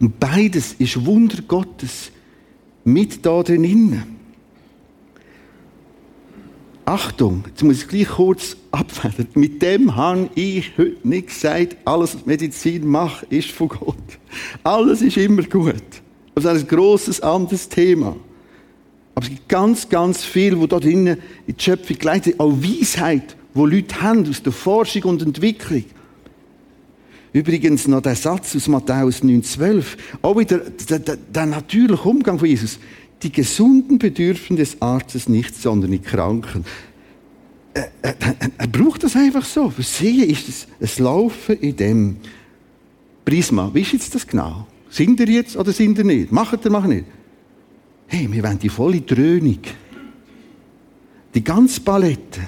[0.00, 2.10] Und beides ist Wunder Gottes
[2.84, 4.14] mit da drinnen.
[6.86, 9.28] Achtung, jetzt muss ich gleich kurz abwenden.
[9.34, 13.96] Mit dem habe ich heute nicht gesagt, alles, was Medizin macht, ist von Gott.
[14.62, 15.82] Alles ist immer gut.
[16.34, 18.16] Das ist ein grosses, anderes Thema.
[19.14, 23.36] Aber es gibt ganz, ganz viel, wo da drinnen in die Schöpfung geleitet auch Weisheit,
[23.52, 25.84] wo Leute haben aus der Forschung und Entwicklung.
[27.32, 29.84] Übrigens noch der Satz aus Matthäus 9,12.
[30.22, 32.78] Auch wieder der, der, der natürliche Umgang von Jesus.
[33.22, 36.64] Die Gesunden bedürfen des Arztes nicht, sondern die Kranken.
[37.72, 38.14] Er, er,
[38.56, 39.70] er braucht das einfach so.
[39.70, 42.16] Für sie ist es ein Laufen in dem
[43.24, 43.70] Prisma.
[43.74, 44.68] Wie ist jetzt das genau?
[44.88, 46.30] Sind ihr jetzt oder sind ihr nicht?
[46.30, 47.04] Macht ihr, macht nicht?
[48.06, 49.60] Hey, wir wollen die volle Dröhnung.
[51.34, 52.40] Die ganze Palette.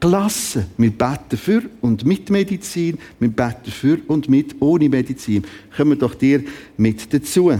[0.00, 0.66] Klasse.
[0.78, 2.98] Wir beten für und mit Medizin.
[3.20, 5.44] Wir beten für und mit ohne Medizin.
[5.76, 6.42] Kommen doch dir
[6.76, 7.52] mit dazu.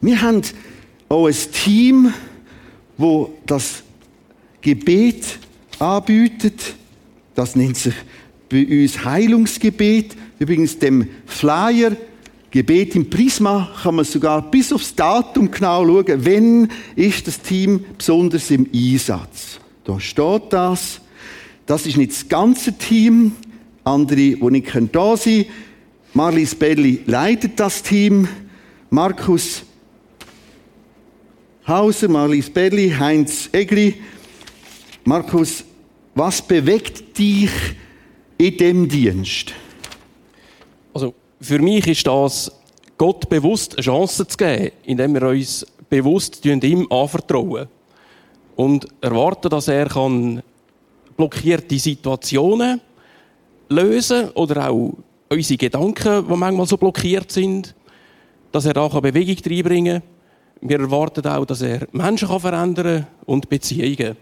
[0.00, 0.42] Wir haben
[1.08, 2.12] auch ein Team,
[2.96, 3.82] wo das
[4.60, 5.38] Gebet
[5.78, 6.74] anbietet.
[7.34, 7.94] Das nennt sich
[8.48, 10.14] bei uns Heilungsgebet.
[10.38, 11.96] Übrigens dem Flyer
[12.54, 17.84] Gebet im Prisma kann man sogar bis aufs Datum genau schauen, wenn ist das Team
[17.98, 19.58] besonders im Einsatz.
[19.82, 21.00] Da steht das.
[21.66, 23.32] Das ist nicht das ganze Team.
[23.82, 25.46] Andere, die nicht da sein können.
[26.12, 28.28] Marlies Belli leitet das Team.
[28.88, 29.64] Markus
[31.66, 33.96] Hauser, Marlies Belli, Heinz Egli.
[35.02, 35.64] Markus,
[36.14, 37.50] was bewegt dich
[38.38, 39.54] in dem Dienst?
[41.40, 42.52] Für mich ist das,
[42.96, 47.68] Gott bewusst eine Chance zu geben, indem wir uns bewusst ihm anvertrauen
[48.56, 50.42] und erwarten, dass er kann
[51.16, 52.80] blockierte Situationen
[53.68, 54.94] lösen oder auch
[55.28, 57.74] unsere Gedanken, die manchmal so blockiert sind,
[58.52, 60.68] dass er da Bewegung reinbringen kann.
[60.68, 64.16] Wir erwarten auch, dass er Menschen verändern kann und Beziehungen.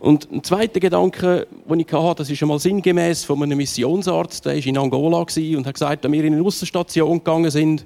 [0.00, 4.54] Und ein zweiter Gedanke, den ich hatte, das ist einmal sinngemäß von einem Missionsarzt, der
[4.54, 7.84] war in Angola und hat gesagt, als wir in eine Aussenstation gegangen sind,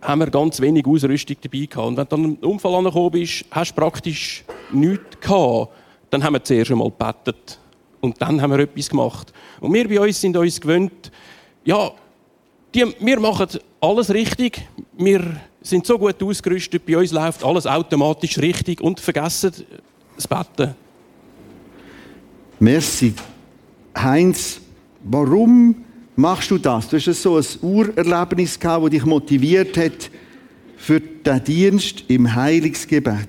[0.00, 1.88] haben wir ganz wenig Ausrüstung dabei gehabt.
[1.88, 5.72] Und wenn dann einen Unfall angekommen bist, hast du praktisch nichts gehabt.
[6.10, 7.58] Dann haben wir zuerst einmal gebetet.
[8.00, 9.32] Und dann haben wir etwas gemacht.
[9.60, 11.10] Und wir bei uns sind uns gewöhnt,
[11.64, 11.90] ja,
[12.74, 13.48] die, wir machen
[13.80, 14.62] alles richtig.
[14.96, 19.52] Wir sind so gut ausgerüstet, bei uns läuft alles automatisch richtig und vergessen
[20.16, 20.74] das Betten.
[22.60, 23.14] Merci.
[23.96, 24.60] Heinz,
[25.04, 25.76] warum
[26.16, 26.88] machst du das?
[26.88, 30.10] Du hast so ein Urerlebnis gehabt, das dich motiviert hat
[30.76, 33.28] für den Dienst im Heilungsgebet.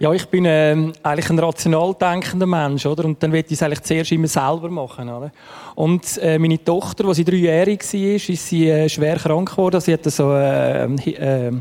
[0.00, 3.04] Ja, ich bin äh, eigentlich ein rational denkender Mensch, oder?
[3.04, 5.32] Und dann will ich es eigentlich zuerst immer selber machen, oder?
[5.74, 9.80] Und äh, meine Tochter, als sie dreijährig war, ist sie äh, schwer krank geworden.
[9.80, 11.52] Sie hatte so äh, äh,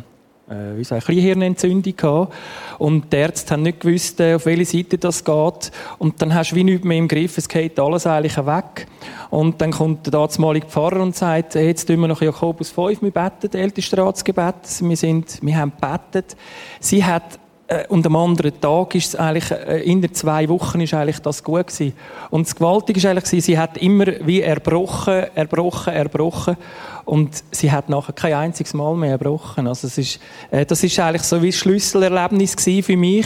[0.49, 2.33] äh, wie so eine Hirnentzündung gehabt.
[2.77, 5.71] Und die Ärzte haben nicht gewusst, äh, auf welche Seite das geht.
[5.97, 8.87] Und dann hast du wie nichts mehr im Griff, es geht alles eigentlich weg.
[9.29, 13.01] Und dann kommt der damalige Pfarrer und sagt, hey, jetzt tun wir noch Jakobus 5,
[13.01, 14.55] wir beten, älteste Ratsgebet.
[14.79, 16.37] Wir, sind, wir haben gebetet.
[16.79, 17.46] Sie hat äh,
[17.89, 21.43] und am anderen Tag ist es eigentlich, äh, in der zwei Wochen ist eigentlich das
[21.43, 21.93] gut gewesen.
[22.29, 26.55] Und das Gewaltige ist eigentlich, sie hat immer wie erbrochen, erbrochen, erbrochen.
[27.03, 29.67] Und sie hat nachher kein einziges Mal mehr erbrochen.
[29.67, 33.25] Also es ist, äh, das ist eigentlich so wie ein Schlüsselerlebnis für mich,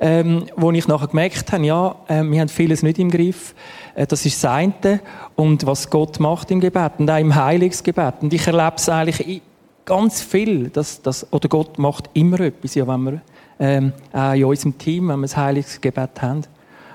[0.00, 3.54] ähm, wo ich nachher gemerkt habe, ja, äh, wir haben vieles nicht im Griff.
[3.94, 5.00] Äh, das ist das eine.
[5.34, 8.16] Und was Gott macht im Gebet und auch im Heilungsgebet.
[8.20, 9.40] Und ich erlebe es eigentlich
[9.86, 13.20] ganz viel, dass, dass, oder Gott macht immer etwas, ja, wenn wir
[13.58, 16.42] ähm, auch in unserem Team, wenn wir das Heilungsgebet haben.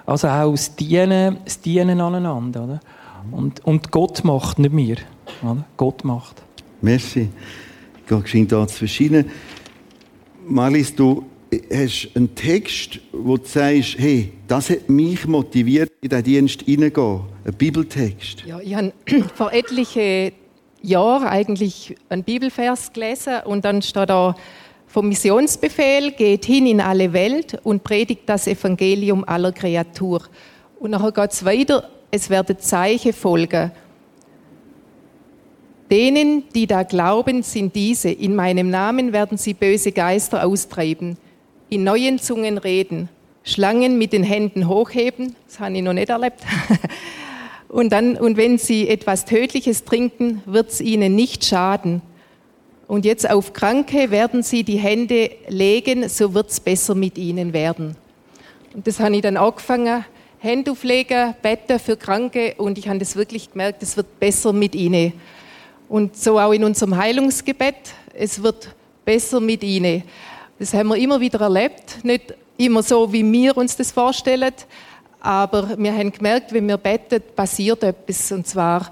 [0.06, 2.64] Also auch das Dienen, das Dienen aneinander.
[2.64, 2.80] Oder?
[3.32, 4.98] Und, und Gott macht, nicht wir.
[5.42, 5.66] Oder?
[5.78, 6.44] Gott macht.
[6.82, 7.30] Merci.
[8.02, 9.30] Ich gehe geschehen da zu verschiedenen.
[10.46, 11.24] Marlies, du
[11.72, 17.22] hast einen Text, wo du sagst, hey, das hat mich motiviert, in diesen Dienst hineingehen.
[17.46, 18.44] Ein Bibeltext.
[18.46, 18.92] Ja, ich habe
[19.36, 20.34] vor etlichen
[20.82, 24.36] Jahren eigentlich einen Bibelvers gelesen und dann steht da,
[24.94, 30.22] vom Missionsbefehl, geht hin in alle Welt und predigt das Evangelium aller Kreatur.
[30.80, 33.72] Und nachher geht es weiter, es werden Zeichen folgen.
[35.90, 38.12] Denen, die da glauben, sind diese.
[38.12, 41.18] In meinem Namen werden sie böse Geister austreiben,
[41.70, 43.10] in neuen Zungen reden,
[43.44, 46.42] Schlangen mit den Händen hochheben, das habe ich noch nicht erlebt.
[47.68, 52.04] und, dann, und wenn sie etwas Tödliches trinken, wird es ihnen nicht schaden.
[52.88, 57.54] Und jetzt auf Kranke werden sie die Hände legen, so wird es besser mit ihnen
[57.54, 57.96] werden.
[58.74, 60.06] Und das habe ich dann angefangen,
[60.40, 64.76] Hände auflegen, Betten für Kranke und ich habe das wirklich gemerkt, es wird besser mit
[64.76, 65.14] ihnen.
[65.88, 67.76] Und so auch in unserem Heilungsgebet,
[68.14, 68.70] es wird
[69.06, 70.04] besser mit ihnen.
[70.60, 74.54] Das haben wir immer wieder erlebt, nicht immer so, wie wir uns das vorstellen,
[75.22, 78.30] aber wir haben gemerkt, wenn wir beten, passiert etwas.
[78.34, 78.92] Und zwar,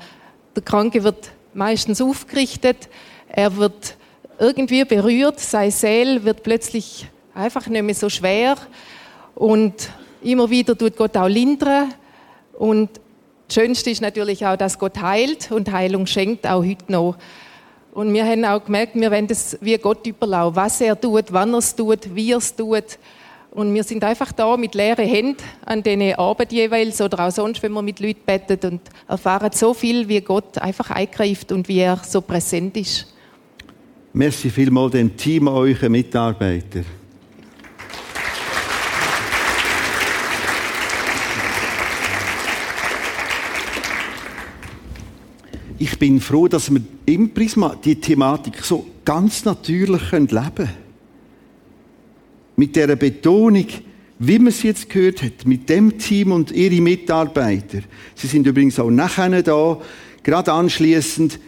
[0.56, 2.88] der Kranke wird meistens aufgerichtet,
[3.34, 3.96] er wird
[4.40, 8.58] irgendwie berührt, seine Seele wird plötzlich einfach nicht mehr so schwer
[9.36, 9.90] und
[10.22, 11.94] immer wieder tut Gott auch lindern
[12.54, 12.90] und
[13.48, 17.18] das Schönste ist natürlich auch, dass Gott heilt und Heilung schenkt, auch heute noch.
[17.92, 21.52] Und wir haben auch gemerkt, wir wollen das wie Gott überlaufen, was er tut, wann
[21.54, 22.98] er es tut, wie er es tut.
[23.52, 27.62] Und wir sind einfach da mit leeren Händen an diesen Arbeit jeweils oder auch sonst,
[27.62, 31.80] wenn wir mit Leuten beten und erfahren so viel, wie Gott einfach eingreift und wie
[31.80, 33.11] er so präsent ist.
[34.14, 36.82] Merci vielmals dem Team, euren Mitarbeiter.
[45.78, 50.70] Ich bin froh, dass wir im Prisma die Thematik so ganz natürlich leben können.
[52.58, 53.68] Mit der Betonung,
[54.20, 57.80] wie man es jetzt gehört hat, mit dem Team und ihre Mitarbeiter.
[58.14, 59.80] Sie sind übrigens auch nachher da,
[60.22, 61.40] gerade anschließend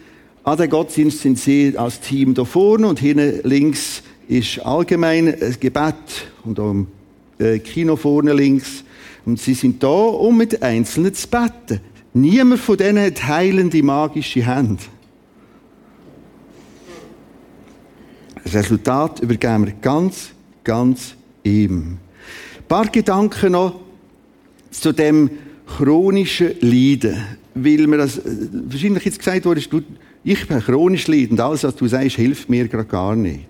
[0.43, 5.56] an den Gottesdienst sind Sie als Team da vorne und hinten links ist allgemein ein
[5.60, 5.95] Gebet
[6.43, 6.88] und auch im
[7.39, 8.84] äh, Kino vorne links.
[9.25, 11.79] Und Sie sind da, um mit Einzelnen zu beten.
[12.13, 14.84] Niemand von denen hat heilende magische Hände.
[18.43, 20.32] Das Resultat übergeben wir ganz,
[20.63, 21.97] ganz ihm.
[22.58, 23.79] Ein paar Gedanken noch
[24.71, 25.29] zu dem
[25.65, 27.23] chronischen Leiden.
[27.56, 29.62] Weil mir das äh, wahrscheinlich jetzt gesagt wurde,
[30.23, 33.47] ich bin chronisch leidend, alles, was du sagst, hilft mir gerade gar nicht.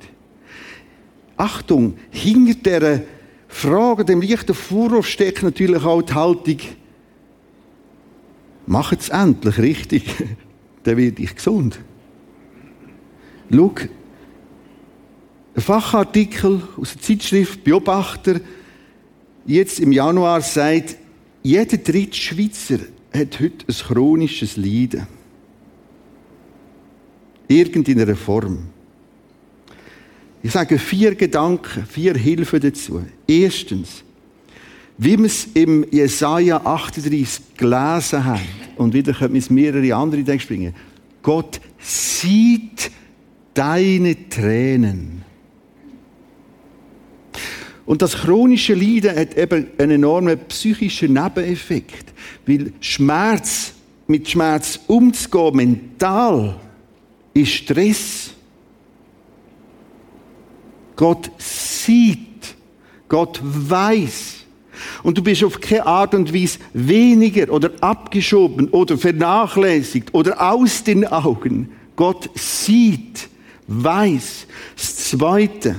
[1.38, 3.02] Achtung, hinter dieser
[3.48, 6.58] Frage, dem leichten Vorwurf steckt natürlich auch die Haltung,
[8.66, 10.06] mach es endlich richtig,
[10.84, 11.80] dann werde ich gesund.
[13.52, 13.74] Schau,
[15.56, 18.40] ein Fachartikel aus der Zeitschrift Beobachter
[19.46, 20.98] jetzt im Januar sagt,
[21.44, 22.80] jeder dritte Schweizer
[23.14, 25.06] hat heute ein chronisches Leiden.
[27.48, 28.60] Irgendeiner Form.
[30.42, 33.02] Ich sage vier Gedanken, vier Hilfen dazu.
[33.26, 34.04] Erstens,
[34.98, 38.42] wie wir es im Jesaja 38 gelesen haben,
[38.76, 40.76] und wieder können wir mehrere andere Dinge springen.
[41.22, 42.92] Gott sieht
[43.54, 45.24] deine Tränen.
[47.86, 52.14] Und das chronische Leiden hat eben einen enormen psychischen Nebeneffekt,
[52.46, 53.74] weil Schmerz,
[54.08, 56.60] mit Schmerz umzugehen, mental,
[57.34, 58.32] ist Stress.
[60.96, 62.56] Gott sieht,
[63.10, 64.36] Gott weiß.
[65.02, 70.84] Und du bist auf keine Art und Weise weniger oder abgeschoben oder vernachlässigt oder aus
[70.84, 71.70] den Augen.
[71.96, 73.30] Gott sieht,
[73.68, 74.48] weiß.
[74.76, 75.76] Das Zweite.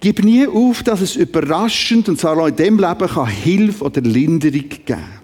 [0.00, 4.00] Gib nie auf, dass es überraschend, und zwar auch in dem Leben, kann Hilfe oder
[4.00, 5.21] Linderung geben.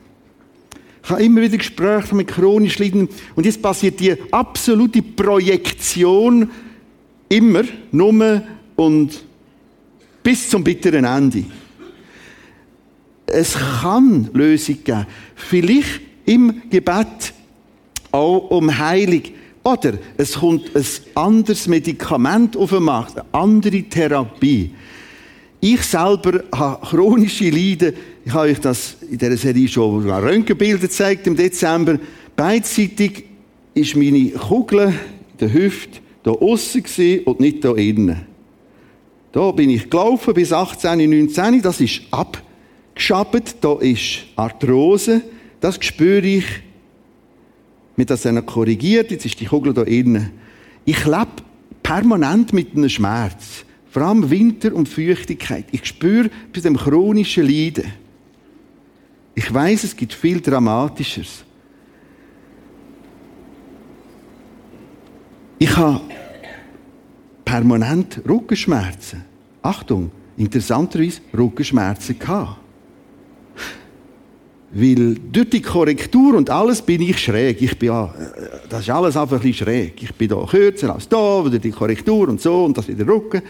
[1.09, 6.51] Ich habe immer wieder Gespräche mit chronisch Leiden und jetzt passiert die absolute Projektion
[7.31, 8.43] immer, nur
[8.77, 9.25] und
[10.23, 11.45] bis zum bitteren Ende.
[13.25, 15.07] Es kann Lösung geben.
[15.35, 17.33] Vielleicht im Gebet
[18.13, 19.23] auch um Heilung.
[19.65, 20.85] Oder es kommt ein
[21.15, 24.75] anderes Medikament auf den Markt, eine andere Therapie.
[25.61, 27.95] Ich selber habe chronische Leiden.
[28.29, 31.99] Ich habe euch das in dieser Serie schon Röntgenbilder gezeigt im Dezember.
[32.37, 33.25] Beidseitig
[33.73, 36.85] ist meine Kugel in der Hüfte hier aussen
[37.25, 38.27] und nicht hier innen.
[39.33, 41.63] Da bin ich gelaufen bis 18, 19.
[41.63, 43.57] Das ist abgeschabt.
[43.63, 45.23] Da ist Arthrose.
[45.59, 46.45] Das spüre ich.
[47.97, 49.11] Mir das dann korrigiert.
[49.11, 50.33] Jetzt ist die Kugel da innen.
[50.85, 51.29] Ich lebe
[51.83, 53.65] permanent mit einem Schmerz.
[53.89, 55.65] Vor allem Winter und Feuchtigkeit.
[55.73, 57.91] Ich spüre bei dem chronischen Leiden.
[59.39, 61.45] Ich weiß, es gibt viel Dramatischeres.
[65.61, 66.01] Ich habe
[67.45, 69.25] permanent Rückenschmerzen.
[69.63, 72.57] Achtung, interessanterweise Rückenschmerzen gehabt.
[74.73, 77.63] Weil durch die Korrektur und alles bin ich schräg.
[77.63, 77.91] Ich bin
[78.69, 80.03] das ist alles einfach ein bisschen schräg.
[80.03, 83.43] Ich bin da kürzer als da, durch die Korrektur und so und das wieder Rücken.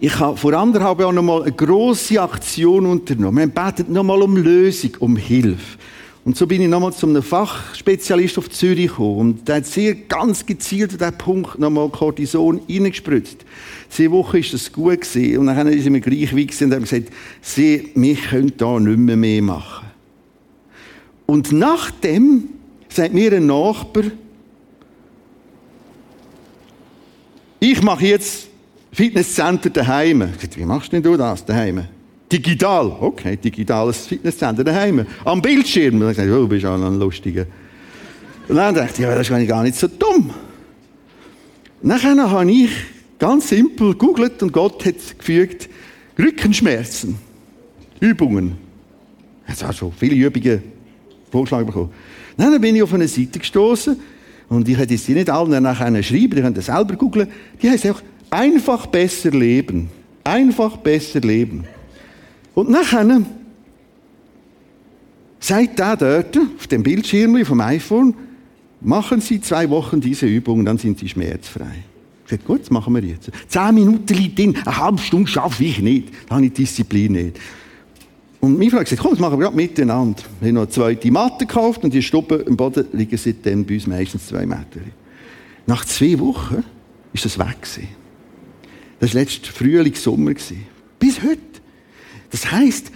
[0.00, 3.52] Ich habe vor anderthalb Jahren noch mal eine grosse Aktion unternommen.
[3.52, 5.76] Wir beten noch mal um Lösung, um Hilfe.
[6.24, 9.18] Und so bin ich nochmal zu einem Fachspezialist auf Zürich gekommen.
[9.18, 13.44] Und der hat sehr ganz gezielt an diesen Punkt nochmal Cortison reingespritzt.
[13.90, 15.38] Diese Woche ist das gut gewesen.
[15.38, 18.98] Und dann ist er mir gleich wie und haben gesagt, sie, wir können da nicht
[18.98, 19.86] mehr, mehr machen.
[21.26, 22.44] Und nachdem
[22.88, 24.04] sagt mir ein Nachbar,
[27.58, 28.47] ich mache jetzt
[28.92, 30.28] Fitnesscenter daheim.
[30.54, 31.84] Wie machst denn du das daheim?
[32.30, 32.96] Digital.
[33.00, 35.06] Okay, digitales Fitnesscenter daheim.
[35.24, 36.08] Am Bildschirm.
[36.08, 37.46] Ich dachte, oh, du bist auch ein lustiger.
[38.48, 40.30] Und dann dachte ich, ja, das ist gar nicht so dumm.
[41.82, 42.70] Nachher habe ich
[43.18, 45.68] ganz simpel gegoogelt und Gott hat gefügt,
[46.18, 47.16] Rückenschmerzen,
[48.00, 48.56] Übungen.
[49.46, 50.62] Jetzt habe schon viele Übungen
[51.30, 51.90] Vorschlag bekommen.
[52.36, 53.96] Dann bin ich auf eine Seite gestoßen
[54.48, 57.28] und ich hätte sie nicht allen nachher schreiben, die können das selber googeln.
[57.60, 59.90] Die heißt auch einfach besser leben.
[60.24, 61.64] Einfach besser leben.
[62.54, 63.22] Und nachher
[65.40, 68.14] sagt der dort auf dem Bildschirm vom iPhone,
[68.80, 71.84] machen Sie zwei Wochen diese Übung, dann sind Sie schmerzfrei.
[72.24, 73.30] Ich sage, gut, das machen wir jetzt.
[73.46, 76.08] Zehn Minuten liegt drin, eine halbe Stunde schaffe ich nicht.
[76.28, 77.40] Da habe ich Disziplin nicht.
[78.40, 80.22] Und meine Frau gesagt, komm, das machen wir gerade miteinander.
[80.40, 83.74] Wir haben noch eine zweite Matte gekauft und die Stuppen im Boden liegen seitdem bei
[83.74, 84.80] uns meistens zwei Meter.
[85.66, 86.62] Nach zwei Wochen
[87.12, 87.88] ist das weg gewesen.
[89.00, 90.32] Das war letztes Frühling, Sommer.
[90.98, 91.38] Bis heute.
[92.30, 92.90] Das heißt,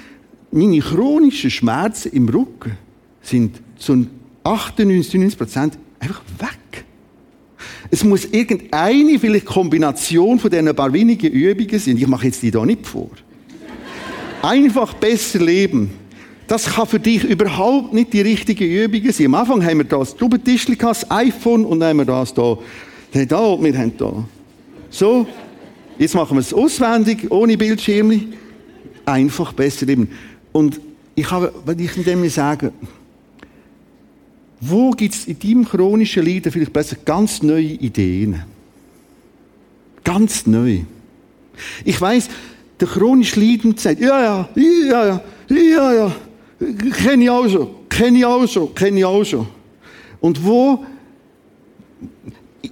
[0.50, 2.76] meine chronischen Schmerzen im Rücken
[3.22, 4.06] sind zu
[4.44, 6.84] 98, 99 Prozent einfach weg.
[7.90, 11.96] Es muss irgendeine vielleicht Kombination von diesen paar wenigen Übungen sein.
[11.96, 13.10] Ich mache jetzt die da nicht vor.
[14.42, 15.90] Einfach besser leben.
[16.48, 19.26] Das kann für dich überhaupt nicht die richtige Übung sein.
[19.26, 22.58] Am Anfang haben wir das Tubentischli, das iPhone und dann haben wir das da.
[23.12, 24.24] Da, und wir haben da.
[24.90, 25.26] So.
[25.98, 28.28] Jetzt machen wir es auswendig, ohne Bildschirmli
[29.04, 30.08] einfach besser leben.
[30.52, 30.80] Und
[31.14, 32.72] ich habe, wenn ich dem sagen,
[34.60, 38.42] wo gibt es in deinem chronischen Leiden vielleicht besser ganz neue Ideen?
[40.04, 40.80] Ganz neu.
[41.84, 42.28] Ich weiß,
[42.80, 46.12] der chronisch Leidende sagt, ja, ja, ja, ja, ja, ja,
[47.02, 49.46] kenne ich auch schon, kenne ich auch schon, kenne ich auch schon.
[50.20, 50.84] Und wo,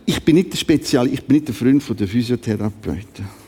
[0.06, 3.40] ich bin nicht der Spezial, ich bin nicht der Freund der Physiotherapeuten.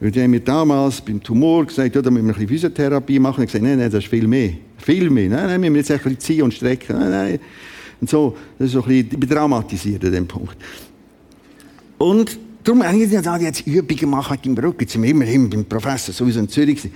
[0.00, 3.18] Weil die haben mir damals beim Tumor gesagt, ja, da müssen wir ein bisschen Physiotherapie
[3.18, 3.44] machen.
[3.44, 4.54] Ich habe gesagt, nein, nein, das ist viel mehr.
[4.78, 5.28] Viel mehr.
[5.28, 6.98] Nein, nein, wir müssen jetzt ein bisschen ziehen und strecken.
[6.98, 7.40] Nein, nein.
[8.00, 10.56] Und so, das ist so ein bisschen, ich bin traumatisiert an dem Punkt.
[11.98, 14.80] Und darum habe ich jetzt Übungen machen im Rücken.
[14.80, 16.88] Jetzt sind wir immerhin beim Professor sowieso in Zürich.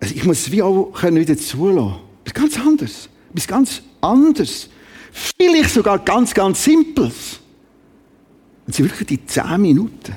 [0.00, 2.00] Also ich muss es wie auch können wieder zulassen.
[2.24, 3.08] Das ist ganz anders.
[3.32, 4.68] Das ist ganz anders.
[5.12, 7.39] Vielleicht sogar ganz, ganz Simples.
[8.70, 10.14] Und sie wirklich die zehn Minuten.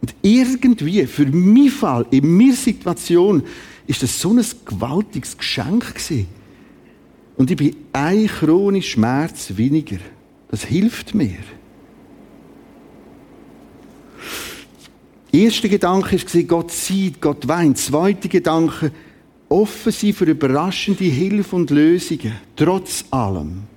[0.00, 3.44] Und irgendwie, für meinen Fall, in meiner Situation,
[3.86, 6.26] ist das so ein gewaltiges Geschenk gewesen.
[7.36, 9.98] Und ich bin ein chronischer Schmerz weniger.
[10.48, 11.38] Das hilft mir.
[15.32, 17.78] Der erste Gedanke war, Gott sieht, Gott weint.
[17.78, 18.90] Zweiter Gedanke,
[19.48, 23.75] offen sein für überraschende Hilfe und Lösungen, trotz allem.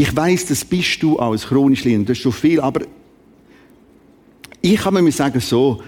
[0.00, 2.86] Ich weiß, das bist du als chronisch Leidender, das ist schon viel, aber
[4.62, 5.82] ich kann mir sagen, so,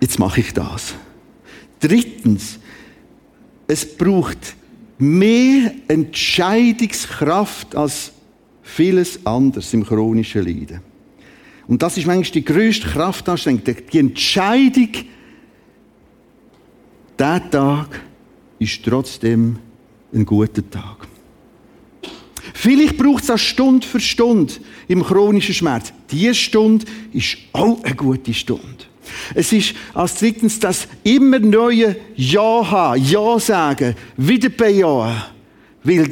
[0.00, 0.92] jetzt mache ich das.
[1.78, 2.58] Drittens,
[3.68, 4.56] es braucht
[4.98, 8.10] mehr Entscheidungskraft als
[8.64, 10.80] vieles anderes im chronischen Leiden.
[11.68, 13.62] Und das ist manchmal die größte Kraftanstrengung.
[13.92, 14.88] Die Entscheidung,
[17.16, 18.00] der Tag
[18.58, 19.60] ist trotzdem
[20.12, 21.01] ein guter Tag.
[22.54, 24.54] Vielleicht braucht es auch Stunde für Stunde
[24.88, 25.92] im chronischen Schmerz.
[26.10, 28.84] Diese Stunde ist auch eine gute Stunde.
[29.34, 35.22] Es ist als drittens das immer neue Ja haben, Ja sagen, wieder bejahen.
[35.82, 36.08] Weil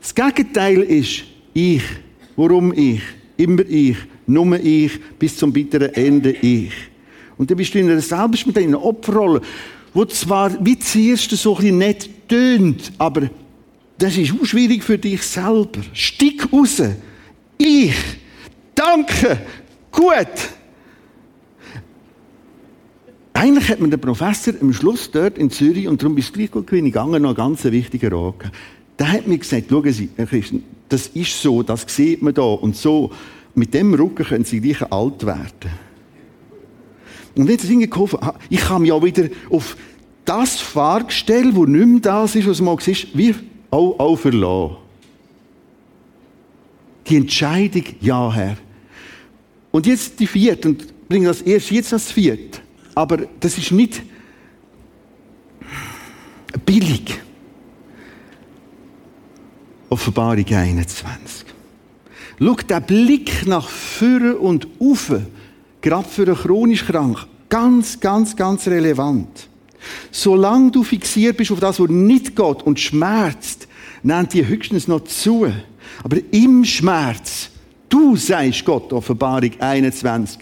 [0.00, 1.82] das Gegenteil ist ich.
[2.36, 3.00] Warum ich?
[3.36, 3.96] Immer ich.
[4.26, 4.92] Nur ich.
[5.18, 6.72] Bis zum bitteren Ende ich.
[7.36, 9.40] Und dann bist du in einer selbst mit einer Opferrolle,
[9.94, 13.30] wo zwar wie zuerst so ein bisschen nett tönt, aber
[13.98, 15.80] das ist auch schwierig für dich selber.
[15.92, 16.80] Stieg raus.
[17.58, 17.94] Ich.
[18.74, 19.38] Danke.
[19.90, 20.26] Gut.
[23.32, 26.50] Eigentlich hat mir der Professor am Schluss dort in Zürich, und darum bist du gleich
[26.50, 28.50] gut gegangen, noch einen ganz wichtigen Rat.
[28.98, 32.42] Der hat mir gesagt, schauen Sie, Herr Christen, das ist so, das sieht man da
[32.42, 33.12] und so.
[33.54, 35.70] Mit dem Rücken können Sie gleich alt werden.
[37.36, 38.18] Und jetzt ist geholfen,
[38.50, 39.76] ich kann mich ja wieder auf
[40.24, 43.34] das Fahrgestell, wo nicht mehr das ist, was man ist, wie
[43.70, 44.76] auch, auch verlassen.
[47.06, 48.56] Die Entscheidung, ja, Herr.
[49.70, 52.60] Und jetzt die vierte, und bringe das erst jetzt als vierte.
[52.94, 54.02] Aber das ist nicht
[56.64, 57.18] billig.
[59.88, 61.46] Offenbarung 21.
[62.40, 65.26] Schau, der Blick nach vorne und ufe,
[65.80, 69.47] gerade für einen chronisch krank, ganz, ganz, ganz relevant.
[70.10, 73.68] Solange du fixiert bist auf das, was nicht geht und schmerzt,
[74.02, 75.52] nennt dir höchstens noch zu.
[76.02, 77.50] Aber im Schmerz,
[77.88, 80.40] du sagst Gott, Offenbarung 21.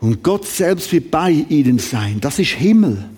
[0.00, 2.18] Und Gott selbst wird bei ihnen sein.
[2.20, 3.08] Das ist Himmel.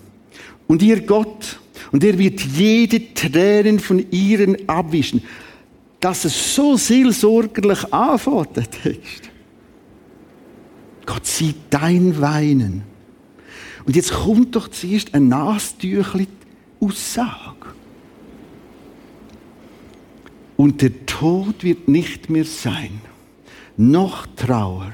[0.67, 1.59] Und ihr Gott,
[1.91, 5.21] und er wird jede Tränen von ihren abwischen.
[5.99, 8.95] Dass es so seelsorgerlich anfängt, der.
[11.05, 12.83] Gott sieht dein Weinen.
[13.85, 16.27] Und jetzt kommt doch zuerst ein Nastüchli
[16.81, 17.75] Aussage.
[20.57, 23.01] Und der Tod wird nicht mehr sein,
[23.77, 24.91] noch Trauer,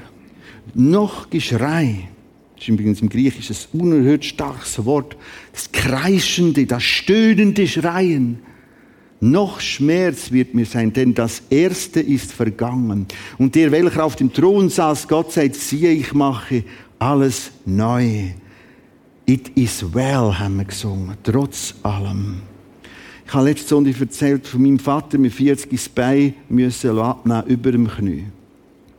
[0.74, 2.08] noch Geschrei.
[2.54, 5.16] Das ist übrigens im Griechischen ein unerhört starkes Wort.
[5.52, 8.40] Das kreischende, das stöhnende Schreien.
[9.20, 13.06] Noch Schmerz wird mir sein, denn das Erste ist vergangen.
[13.36, 16.64] Und der, welcher auf dem Thron saß, Gott sagt, siehe, ich mache
[16.98, 18.30] alles neu.
[19.28, 22.40] It is well, haben wir gesungen, trotz allem.
[23.26, 27.70] Ich habe letzte Sonntag erzählt von meinem Vater mit 40 ins Bein müssen abnehmen, über
[27.70, 28.24] dem Knie.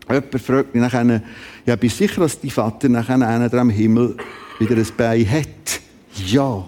[0.08, 1.24] Jemand fragt mich nachher,
[1.66, 4.18] ja, bist du sicher, dass dein Vater nachher einer am Himmel
[4.60, 5.82] wieder ein Bein hat?
[6.28, 6.64] Ja.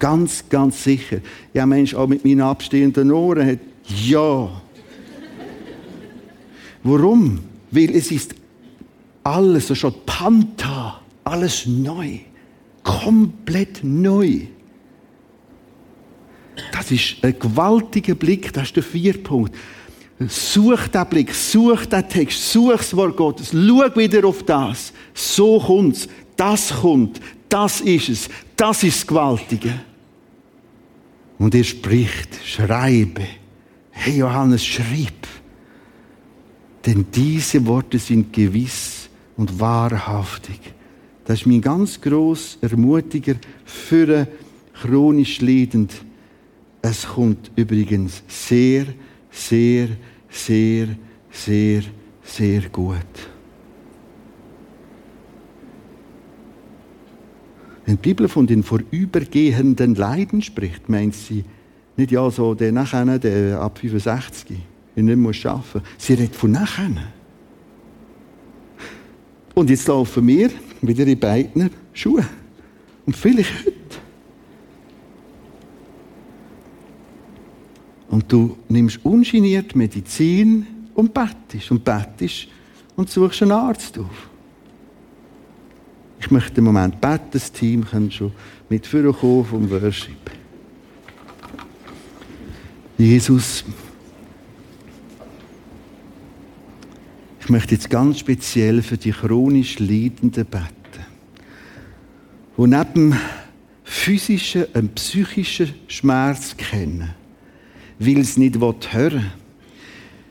[0.00, 1.18] Ganz, ganz sicher.
[1.54, 4.50] Ja, Mensch, auch mit meinen abstehenden Ohren hat ja.
[6.82, 7.38] Warum?
[7.70, 8.34] Weil es ist
[9.22, 12.18] alles, so schon Panta, alles neu
[12.82, 14.40] komplett neu.
[16.72, 19.54] Das ist ein gewaltiger Blick, das ist der vierte Punkt.
[20.28, 24.92] Such den Blick, such den Text, such das Wort Gottes, schau wieder auf das.
[25.14, 29.80] So kommt's, das kommt, das ist es, das ist das Gewaltige.
[31.38, 33.26] Und er spricht, schreibe.
[33.90, 35.26] Hey Johannes, schreib.
[36.86, 40.60] Denn diese Worte sind gewiss und wahrhaftig.
[41.24, 44.26] Das ist mein ganz gross Ermutiger für einen
[44.74, 45.92] chronisch Leidend.
[46.80, 48.86] Es kommt übrigens sehr,
[49.30, 49.88] sehr,
[50.28, 50.88] sehr,
[51.30, 51.82] sehr,
[52.24, 52.96] sehr gut.
[57.86, 61.44] Wenn die Bibel von den vorübergehenden Leiden spricht, meint sie
[61.96, 64.58] nicht ja so der nachher, der ab 65,
[64.96, 65.82] der nicht mehr arbeiten muss.
[65.98, 66.90] Sie redet von nachher.
[69.54, 70.50] Und jetzt laufen wir
[70.82, 72.26] wieder in beiden Schuhen.
[73.06, 73.72] Und vielleicht heute.
[78.08, 82.48] Und du nimmst ungeniert Medizin und bettest und bettest
[82.94, 84.28] und suchst einen Arzt auf.
[86.20, 88.32] Ich möchte im Moment beten, das Team kann schon
[88.68, 90.30] mit vorkommen vom Worship.
[92.96, 93.64] Jesus,
[97.44, 100.68] Ich möchte jetzt ganz speziell für die chronisch Leidenden beten,
[102.56, 103.16] die neben
[103.82, 107.10] physischen und psychischen Schmerz kennen,
[107.98, 109.32] weil es nicht hören.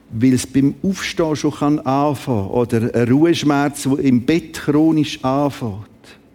[0.10, 5.84] Weil es beim Aufstehen schon kann anfangen oder ein Ruheschmerz, der im Bett chronisch anfängt.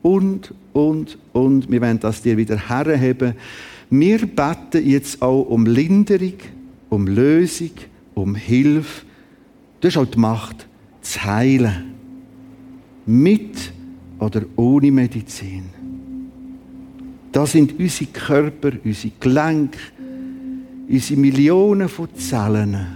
[0.03, 1.70] Und, und, und.
[1.70, 3.33] Wir wollen das dir wieder herheben.
[3.89, 6.35] Wir beten jetzt auch um Linderung,
[6.91, 7.72] um Lösung,
[8.14, 9.06] um Hilfe.
[9.81, 10.66] Das ist auch die Macht,
[11.01, 11.95] zu heilen.
[13.05, 13.72] Mit
[14.18, 15.64] oder ohne Medizin.
[17.33, 19.79] Das sind unsere Körper, unsere Gelenke,
[20.89, 22.87] unsere Millionen von Zellen.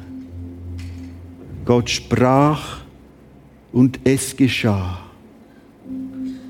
[1.64, 2.80] Gott sprach
[3.72, 5.00] und es geschah.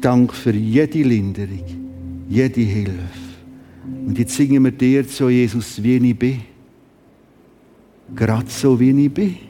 [0.00, 1.64] Dank für jede Linderung,
[2.28, 3.20] jede Hilfe.
[4.06, 6.40] Und jetzt singen wir dir zu Jesus, wie ich bin.
[8.14, 9.49] Gerade so, wie ich bin.